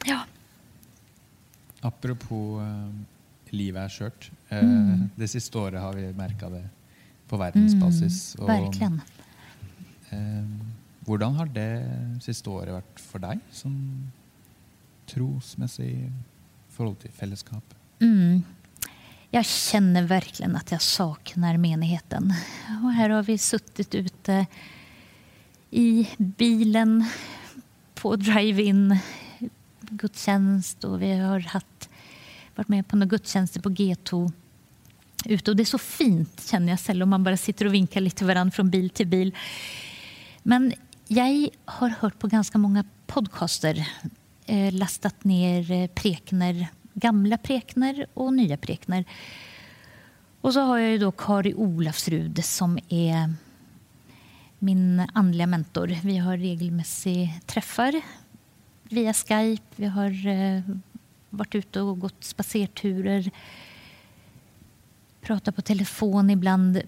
[0.04, 0.20] Ja.
[1.80, 2.90] Apropos eh,
[3.50, 4.30] livet er skjørt.
[4.48, 5.08] Eh, Mm.
[5.16, 6.68] Det siste året har vi merka det
[7.28, 8.36] på verdensbasis.
[8.38, 9.00] Mm, verkligen.
[10.10, 10.44] eh,
[11.06, 11.70] hvordan har det
[12.22, 13.74] siste året vært for deg, som
[15.10, 16.10] trosmessig i
[16.72, 17.74] forhold til fellesskap?
[18.02, 18.42] Mm.
[19.30, 22.34] Jag känner verkligen att jag saknar menigheten.
[22.84, 24.46] Och här har vi suttit ute
[25.70, 27.04] i bilen
[27.94, 28.98] på drive-in
[29.80, 31.88] gudstjänst och vi har haft,
[32.54, 34.32] varit med på några gudstjänster på G2
[35.24, 35.50] ute.
[35.50, 38.24] Och det är så fint känner jag sällan om man bara sitter och vinkar lite
[38.24, 39.36] varann från bil till bil.
[40.42, 40.72] Men
[41.12, 43.88] jag har hört på ganska många podcaster,
[44.46, 49.04] eh, lastat ner eh, prekner, gamla prekner och nya prekner.
[50.40, 53.34] Och så har jag ju då Kari Olafsrud som är
[54.58, 55.96] min andliga mentor.
[56.04, 58.00] Vi har regelmässiga träffar
[58.82, 59.62] via Skype.
[59.76, 60.62] Vi har eh,
[61.30, 63.30] varit ute och gått spacerturer.
[65.20, 66.82] Pratat på telefon ibland.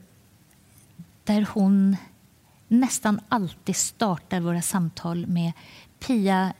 [1.25, 1.97] Där hon
[2.69, 5.53] nästan alltid startar våra samtal med
[5.99, 6.53] Pia,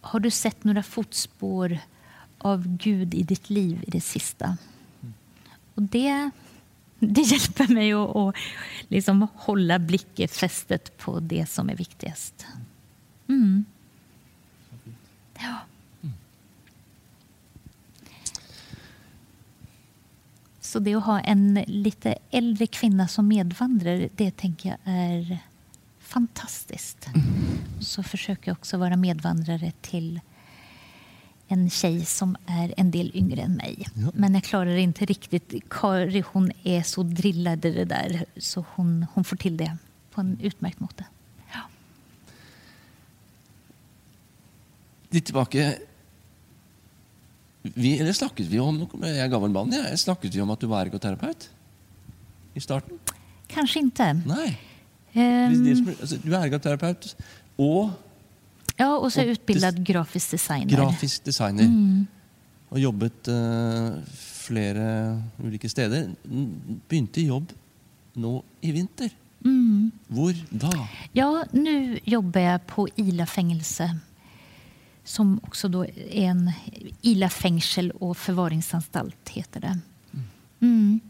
[0.00, 1.78] har du sett några fotspår
[2.38, 4.56] av Gud i ditt liv i det sista?
[5.74, 6.30] Och det,
[6.98, 8.34] det hjälper mig att, att
[8.88, 12.46] liksom hålla blicken fästet på det som är viktigast.
[13.28, 13.64] Mm.
[20.68, 25.38] Så det att ha en lite äldre kvinna som medvandrare, det tänker jag är
[25.98, 27.08] fantastiskt.
[27.80, 30.20] Så försöker jag också vara medvandrare till
[31.46, 33.86] en tjej som är en del yngre än mig.
[33.94, 34.10] Ja.
[34.14, 35.54] Men jag klarar inte riktigt.
[35.70, 39.76] Kari hon är så drillad i det där så hon, hon får till det
[40.10, 41.04] på en utmärkt måte.
[41.52, 41.60] Ja.
[45.10, 45.78] Litt tilbake
[47.74, 49.72] vi, Eller snakket vi om Jeg er gammel mann.
[49.72, 49.96] Ja.
[49.96, 51.48] Snakket vi om at du var ergoterapeut?
[52.54, 52.98] I starten?
[53.48, 54.10] Kanske inte.
[55.14, 57.16] Som, altså, du er ergoterapeut
[57.58, 57.90] og
[58.78, 60.76] ja, och så är jag och utbildad grafisk designer.
[60.76, 61.64] grafisk designer.
[61.64, 62.06] Mm.
[62.68, 66.10] Og jobbet eh, flere ulike steder.
[66.90, 67.52] I jobb
[68.14, 69.10] nå i vinter.
[69.44, 69.90] Mm.
[70.08, 70.88] Hvor da?
[71.12, 73.98] Ja, nu jobbar jag på Ila fängelse
[75.08, 76.52] som också då är en
[77.02, 79.78] Ila fängsel och förvaringsanstalt heter det.
[80.60, 81.00] Mm.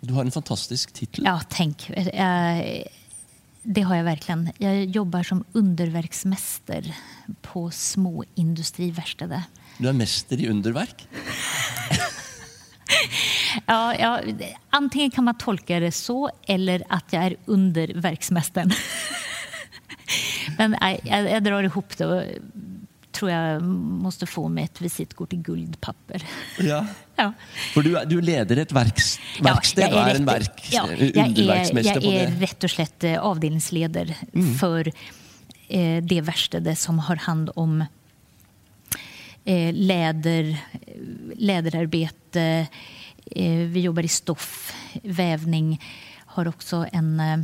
[0.00, 1.24] Du har en fantastisk titel.
[1.24, 1.90] Ja, tänk.
[1.90, 2.82] eh,
[3.62, 4.50] Det har jag verkligen.
[4.58, 6.94] Jag jobbar som underverksmäster
[7.42, 9.42] på småindustriverkstäder.
[9.78, 11.08] Du er mester i underverk.
[13.66, 14.20] Ja, ja,
[14.70, 18.70] antingen kan man tolka det så eller att jag är under verksmästaren.
[20.58, 22.38] Men jag, jag drar ihop det
[23.16, 26.22] tror jag måste få med ett visitkort i guldpapper.
[26.60, 26.86] Ja.
[27.18, 27.32] Ja.
[27.74, 31.00] For du, du leder et verks, verksted jag og er rätt- en verk, ja, jag
[31.00, 34.14] är, jag är rätt och slett eh, avdelningsledare
[34.60, 34.92] för
[35.68, 37.80] eh, det verkstäde som har hand om
[39.44, 40.56] eh, läder,
[41.36, 42.66] läderarbete.
[43.30, 45.80] Eh, vi jobbar i stoff, vävning.
[46.26, 47.38] Har också en eh,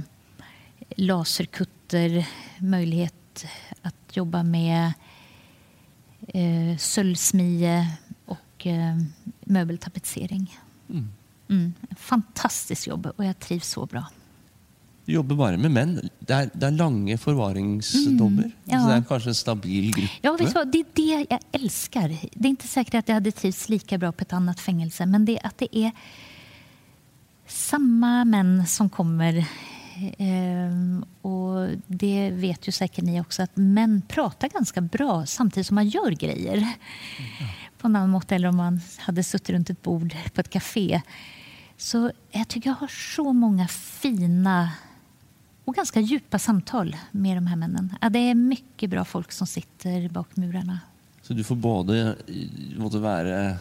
[0.96, 2.26] laserkutter,
[2.58, 3.44] möjlighet
[3.82, 4.92] att jobba med
[6.32, 7.86] eh, sölvsmie
[8.26, 8.96] och eh,
[9.44, 10.58] möbeltapetsering.
[11.48, 11.74] Mm.
[11.96, 14.04] Fantastiskt jobb och jag trivs så bra.
[15.04, 15.96] Du jobber bare med menn.
[16.22, 18.44] Det er, det er lange forvaringsdommer.
[18.44, 18.78] Mm, ja.
[18.78, 20.20] Så det er kanskje en stabil gruppe.
[20.22, 20.70] Ja, vet du vad?
[20.72, 22.08] Det är det jag älskar.
[22.08, 25.24] Det är inte säkert att jag hade trivts lika bra på ett annat fängelse men
[25.24, 25.92] det är att det är
[27.46, 29.44] samma män som kommer.
[30.18, 35.74] Ehm, och det vet ju säkert ni också att män pratar ganska bra samtidigt som
[35.74, 36.68] man gör grejer.
[37.78, 41.02] På en annan mått eller om man hade suttit runt ett bord på ett café.
[41.76, 44.70] Så jag tycker jag har så många fina
[45.64, 47.96] och ganska djupa samtal med de här männen.
[48.00, 50.80] Ja, det är mycket bra folk som sitter bak murarna.
[51.22, 52.16] Så du får både
[52.76, 53.56] måtte være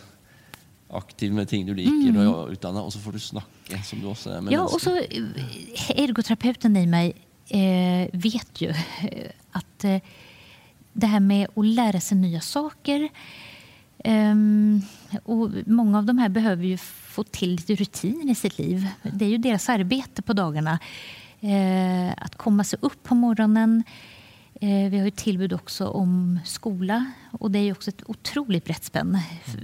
[0.97, 4.09] aktiv med ting du liker og er utdannet, og så får du snakke som du
[4.11, 7.13] også er med Ja, och så eh, ergoterapeuten i mig
[7.49, 10.01] eh, vet ju eh, att eh,
[10.93, 13.09] det här med att lära sig nya saker
[14.03, 14.81] ehm,
[15.23, 18.87] och många av de här behöver ju få till lite rutin i sitt liv.
[19.03, 20.79] Det är ju deras arbete på dagarna.
[21.39, 23.83] Eh, att komma sig upp på morgonen.
[24.63, 28.65] Eh, vi har ju tillbud också om skola och det är ju också ett otroligt
[28.65, 29.17] brett spänn.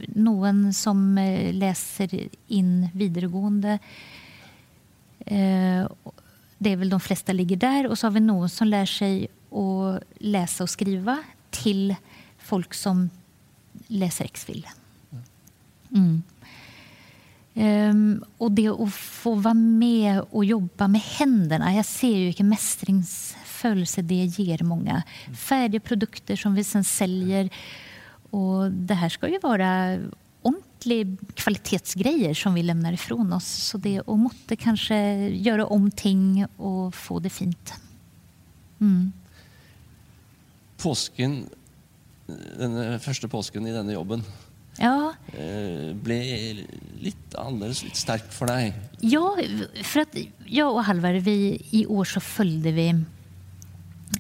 [0.08, 3.80] Någon som eh, läser in vidaregående
[5.20, 5.88] eh,
[6.58, 7.88] Det är väl de flesta ligger där.
[7.88, 11.18] Och så har vi någon som lär sig att läsa och skriva
[11.50, 11.96] till
[12.38, 13.10] folk som
[13.88, 14.68] läser X-fil.
[15.92, 16.24] Mm.
[17.54, 21.74] Um, och det att få vara med och jobba med händerna.
[21.74, 22.50] Jag ser ju vilken
[23.58, 25.04] mästringsföljelse det ger många.
[25.36, 27.50] Färdiga produkter som vi sen säljer.
[28.32, 30.00] Och det här ska ju vara
[30.42, 33.46] ordentlig kvalitetsgrejer som vi lämnar ifrån oss.
[33.46, 37.74] Så det och måtte kanske göra om ting och få det fint.
[38.80, 39.12] Mm.
[40.78, 41.50] Påsken,
[42.58, 44.24] denne første påsken i denne jobben
[44.78, 46.18] Ja, eh, ble
[47.02, 48.76] litt annerledes, litt sterk for deg.
[49.02, 49.32] Ja,
[49.84, 52.94] för att jag och Halvar, vi, i år så följde vi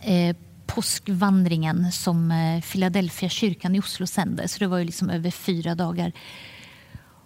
[0.01, 0.35] eh,
[0.65, 4.47] påskvandringen som eh, Philadelphia kyrkan i Oslo sände.
[4.47, 6.11] Så det var ju liksom över fyra dagar.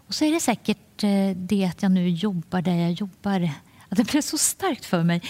[0.08, 3.50] Och så är det säkert eh, det att jag nu jobbar där jag jobbar.
[3.90, 5.22] Att det blev så starkt för mig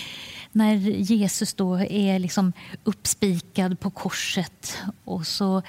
[0.52, 2.54] när Jesus då är liksom
[2.84, 5.62] uppspikad på korset och så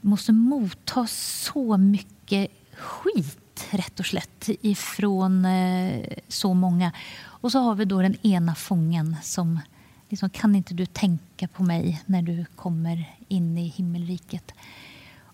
[0.00, 6.92] måste motta så mycket skit rätt och slätt ifrån eh, så många.
[7.24, 9.60] Och så har vi då den ena fången som
[10.08, 14.52] liksom, kan inte du tänka på mig när du kommer in i himmelriket?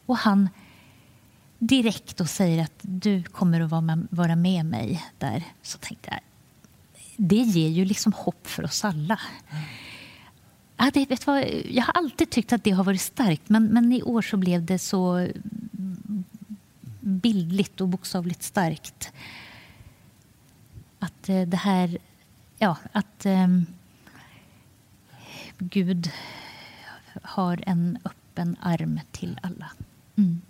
[0.06, 0.48] Och han
[1.58, 5.44] direkt då säger att du kommer att vara med, vara med mig där.
[5.62, 6.20] Så tänkte jag,
[7.16, 9.20] det ger ju liksom hopp för oss alla.
[10.76, 13.92] Ja, det, vet vad, jag har alltid tyckt att det har varit starkt men, men
[13.92, 15.28] i år så blev det så
[17.00, 19.12] bildligt och bokstavligt starkt.
[20.98, 21.98] Att eh, det här,
[22.58, 23.66] ja, att ehm,
[25.70, 26.10] Gud
[27.22, 29.70] har en öppen arm till alla.
[30.16, 30.40] Mm.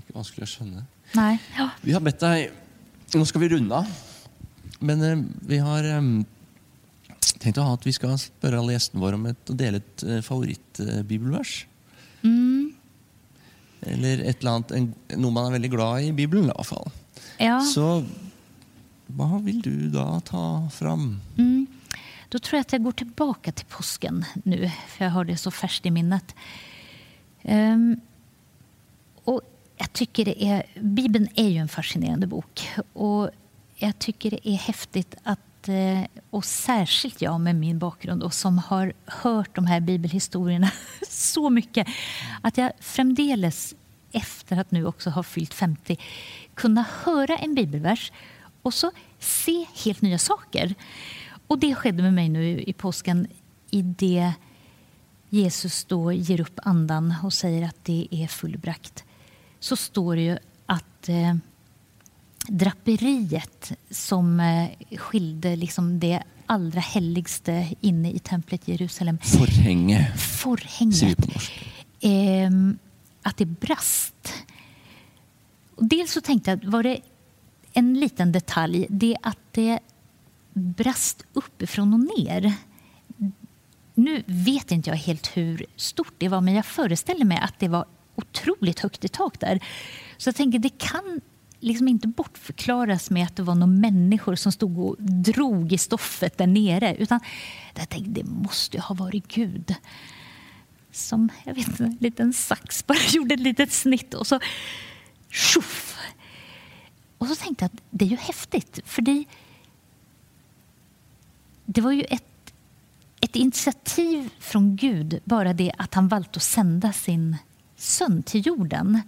[0.00, 0.84] Ikke vanskelig å skjønne.
[1.14, 1.38] Nej.
[1.56, 1.68] Ja.
[1.82, 2.50] Vi har bedt deg
[3.10, 3.88] Nå skal vi runde av.
[4.78, 6.10] Men eh, vi har eh,
[7.42, 10.04] tenkt å ha at vi skal spørre alle gjestene våre om et, å dele et
[10.06, 11.54] eh, favorittbibelvers.
[12.22, 12.70] Mm.
[13.90, 14.86] Eller et eller en,
[15.18, 16.86] noe man er veldig glad i i Bibelen, i hvert fall.
[17.42, 17.58] Ja.
[17.66, 18.04] Så
[19.16, 21.16] hva vil du da ta fram?
[21.34, 21.66] Mm.
[22.30, 25.50] Då tror jag att jag går tillbaka till påsken nu, för jag har det så
[25.50, 26.34] färskt i minnet.
[27.42, 28.00] Um,
[29.24, 29.40] och
[29.76, 32.68] jag tycker det är, Bibeln är ju en fascinerande bok.
[32.92, 33.30] Och
[33.76, 36.00] jag tycker det är häftigt att eh,
[36.30, 40.70] och särskilt jag med min bakgrund och som har hört de här bibelhistorierna
[41.08, 41.88] så mycket,
[42.42, 43.74] att jag framdeles
[44.12, 45.98] efter att nu också ha fyllt 50
[46.54, 48.12] kunna höra en bibelvers
[48.62, 50.74] och så se helt nya saker.
[51.50, 53.26] Och det skedde med mig nu i påsken
[53.70, 54.32] i det
[55.28, 59.04] Jesus då ger upp andan och säger att det är fullbrakt.
[59.60, 61.34] Så står det ju att eh,
[62.48, 69.18] draperiet som eh, skilde liksom det allra helligste inne i templet i Jerusalem.
[69.18, 70.12] Forhänge.
[70.16, 71.18] Forhänget.
[72.00, 72.50] Eh,
[73.22, 74.32] att det brast.
[75.74, 77.00] Och dels så tänkte jag, var det
[77.72, 79.78] en liten detalj, det att det
[80.52, 82.52] brast uppifrån och ner.
[83.94, 87.68] Nu vet inte jag helt hur stort det var, men jag föreställer mig att det
[87.68, 87.84] var
[88.14, 89.60] otroligt högt i tak där.
[90.16, 91.20] Så jag tänker, det kan
[91.60, 96.38] liksom inte bortförklaras med att det var några människor som stod och drog i stoffet
[96.38, 96.96] där nere.
[96.96, 97.20] Utan
[97.74, 99.74] jag tänkte, det måste ha varit Gud.
[100.92, 104.40] Som jag vet, en liten sax bara gjorde ett litet snitt och så
[105.28, 105.96] tjoff!
[107.18, 108.80] Och så tänkte jag att det är ju häftigt.
[108.84, 109.24] För det,
[111.72, 112.52] det var ju ett,
[113.20, 117.36] ett initiativ från Gud, bara det att han valt att sända sin
[117.76, 119.02] son till jorden.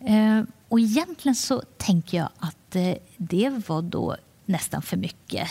[0.00, 0.46] Mm.
[0.68, 5.48] Och egentligen så tänker jag att eh, det var då nästan för mycket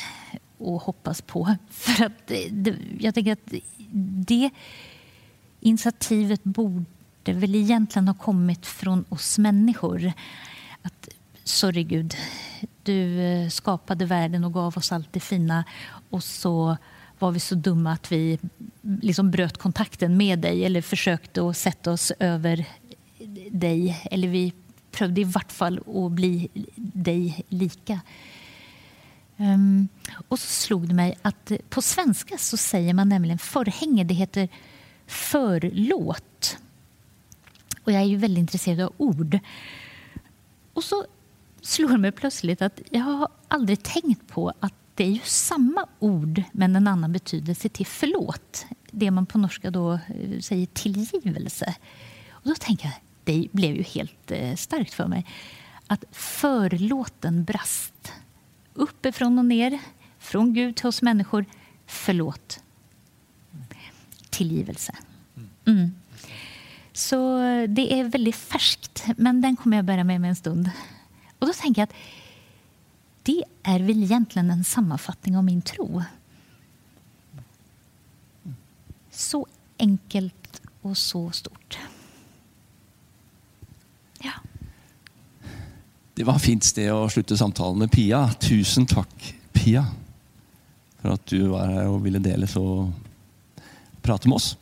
[0.59, 1.55] att hoppas på.
[1.69, 3.53] För att eh, det, jag tänker att
[4.27, 4.49] det
[5.59, 6.85] initiativet borde
[7.33, 10.13] väl egentligen ha kommit från oss människor.
[10.81, 11.09] Att,
[11.43, 12.15] sorry Gud,
[12.83, 15.63] du eh, skapade världen och gav oss allt det fina
[16.09, 16.77] och så
[17.19, 18.39] var vi så dumma att vi
[18.83, 22.65] mm, liksom bröt kontakten med dig eller försökte att sätta oss över
[23.51, 24.07] dig.
[24.11, 24.53] Eller vi
[24.91, 27.99] prövade i vart fall att bli dig lika.
[29.37, 29.87] Um,
[30.27, 34.13] och så slog det mig att eh, på svenska så säger man nämligen förhänge, det
[34.13, 34.49] heter
[35.07, 36.57] förlåt.
[37.83, 39.39] Och jag är ju väldigt intresserad av ord.
[40.73, 41.05] Och så
[41.63, 46.43] slår mig plötsligt att jag har aldrig tänkt på att det är ju samma ord
[46.51, 48.65] men en annan betydelse till förlåt.
[48.91, 51.75] Det man på norska då eh, säger tillgivelse.
[52.29, 52.93] Och då tänker jag,
[53.23, 55.25] det blev ju helt eh, starkt för mig.
[55.87, 58.13] Att förlåten brast.
[58.73, 59.79] Uppifrån och ner,
[60.19, 61.45] från Gud till oss människor.
[61.85, 62.59] Förlåt.
[64.29, 64.95] Tillgivelse.
[65.65, 65.91] Mm.
[66.93, 70.69] Så det är väldigt färskt, men den kommer jag bära med mig en stund.
[71.43, 71.95] Och då tänker jag att
[73.23, 76.03] det är väl egentligen en sammanfattning av min tro.
[79.11, 79.47] Så
[79.79, 81.77] enkelt och så stort.
[84.19, 84.31] Ja.
[86.13, 88.21] Det var et fint sted å slutte samtalen med Pia.
[88.39, 89.83] Tusen takk, Pia,
[91.01, 92.63] for at du var her og ville dele så
[93.99, 94.53] prate med oss.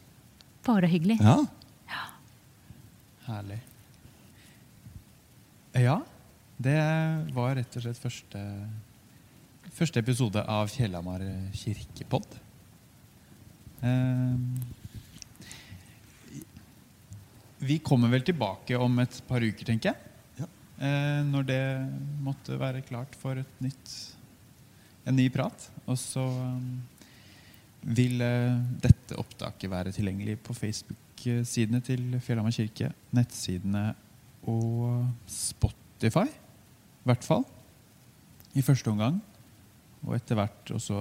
[0.65, 1.19] Bare hyggelig.
[1.21, 1.37] Ja.
[1.93, 2.07] ja.
[3.29, 3.59] Herlig.
[5.77, 5.99] Ja,
[6.61, 6.79] det
[7.33, 8.41] var rett og slett første,
[9.73, 11.23] første episode av Fjellhamar
[11.57, 12.37] kirkepodd.
[13.81, 14.35] Eh,
[17.61, 20.11] vi kommer vel tilbake om et par uker, tenker jeg.
[20.41, 20.49] Ja.
[20.85, 21.63] Eh, når det
[22.25, 23.95] måtte være klart for et nytt,
[25.05, 25.67] en ny prat.
[25.87, 26.81] Og så um,
[27.81, 33.87] vil uh, dette opptaket være tilgjengelig på Facebook-sidene til Fjellhamar kirke, nettsidene
[34.49, 36.27] og Spotify.
[37.01, 37.45] I hvert fall.
[38.53, 39.17] I første omgang.
[40.05, 40.97] Og etter hvert også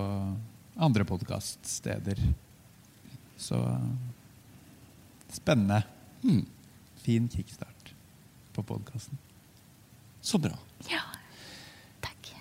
[0.80, 2.20] andre podkaststeder.
[3.40, 3.59] Så
[5.32, 5.82] spennende.
[6.24, 6.44] Mm.
[7.01, 7.94] Fin kickstart
[8.57, 9.18] på podkasten.
[10.20, 10.57] Så bra.
[10.90, 11.03] Ja,
[12.05, 12.32] takk.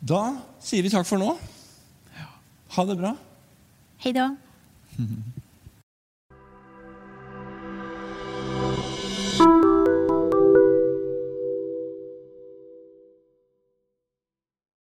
[0.00, 0.22] Da
[0.60, 1.34] sier vi takk for nå.
[2.76, 3.14] Ha det bra.
[4.04, 4.30] Hei da.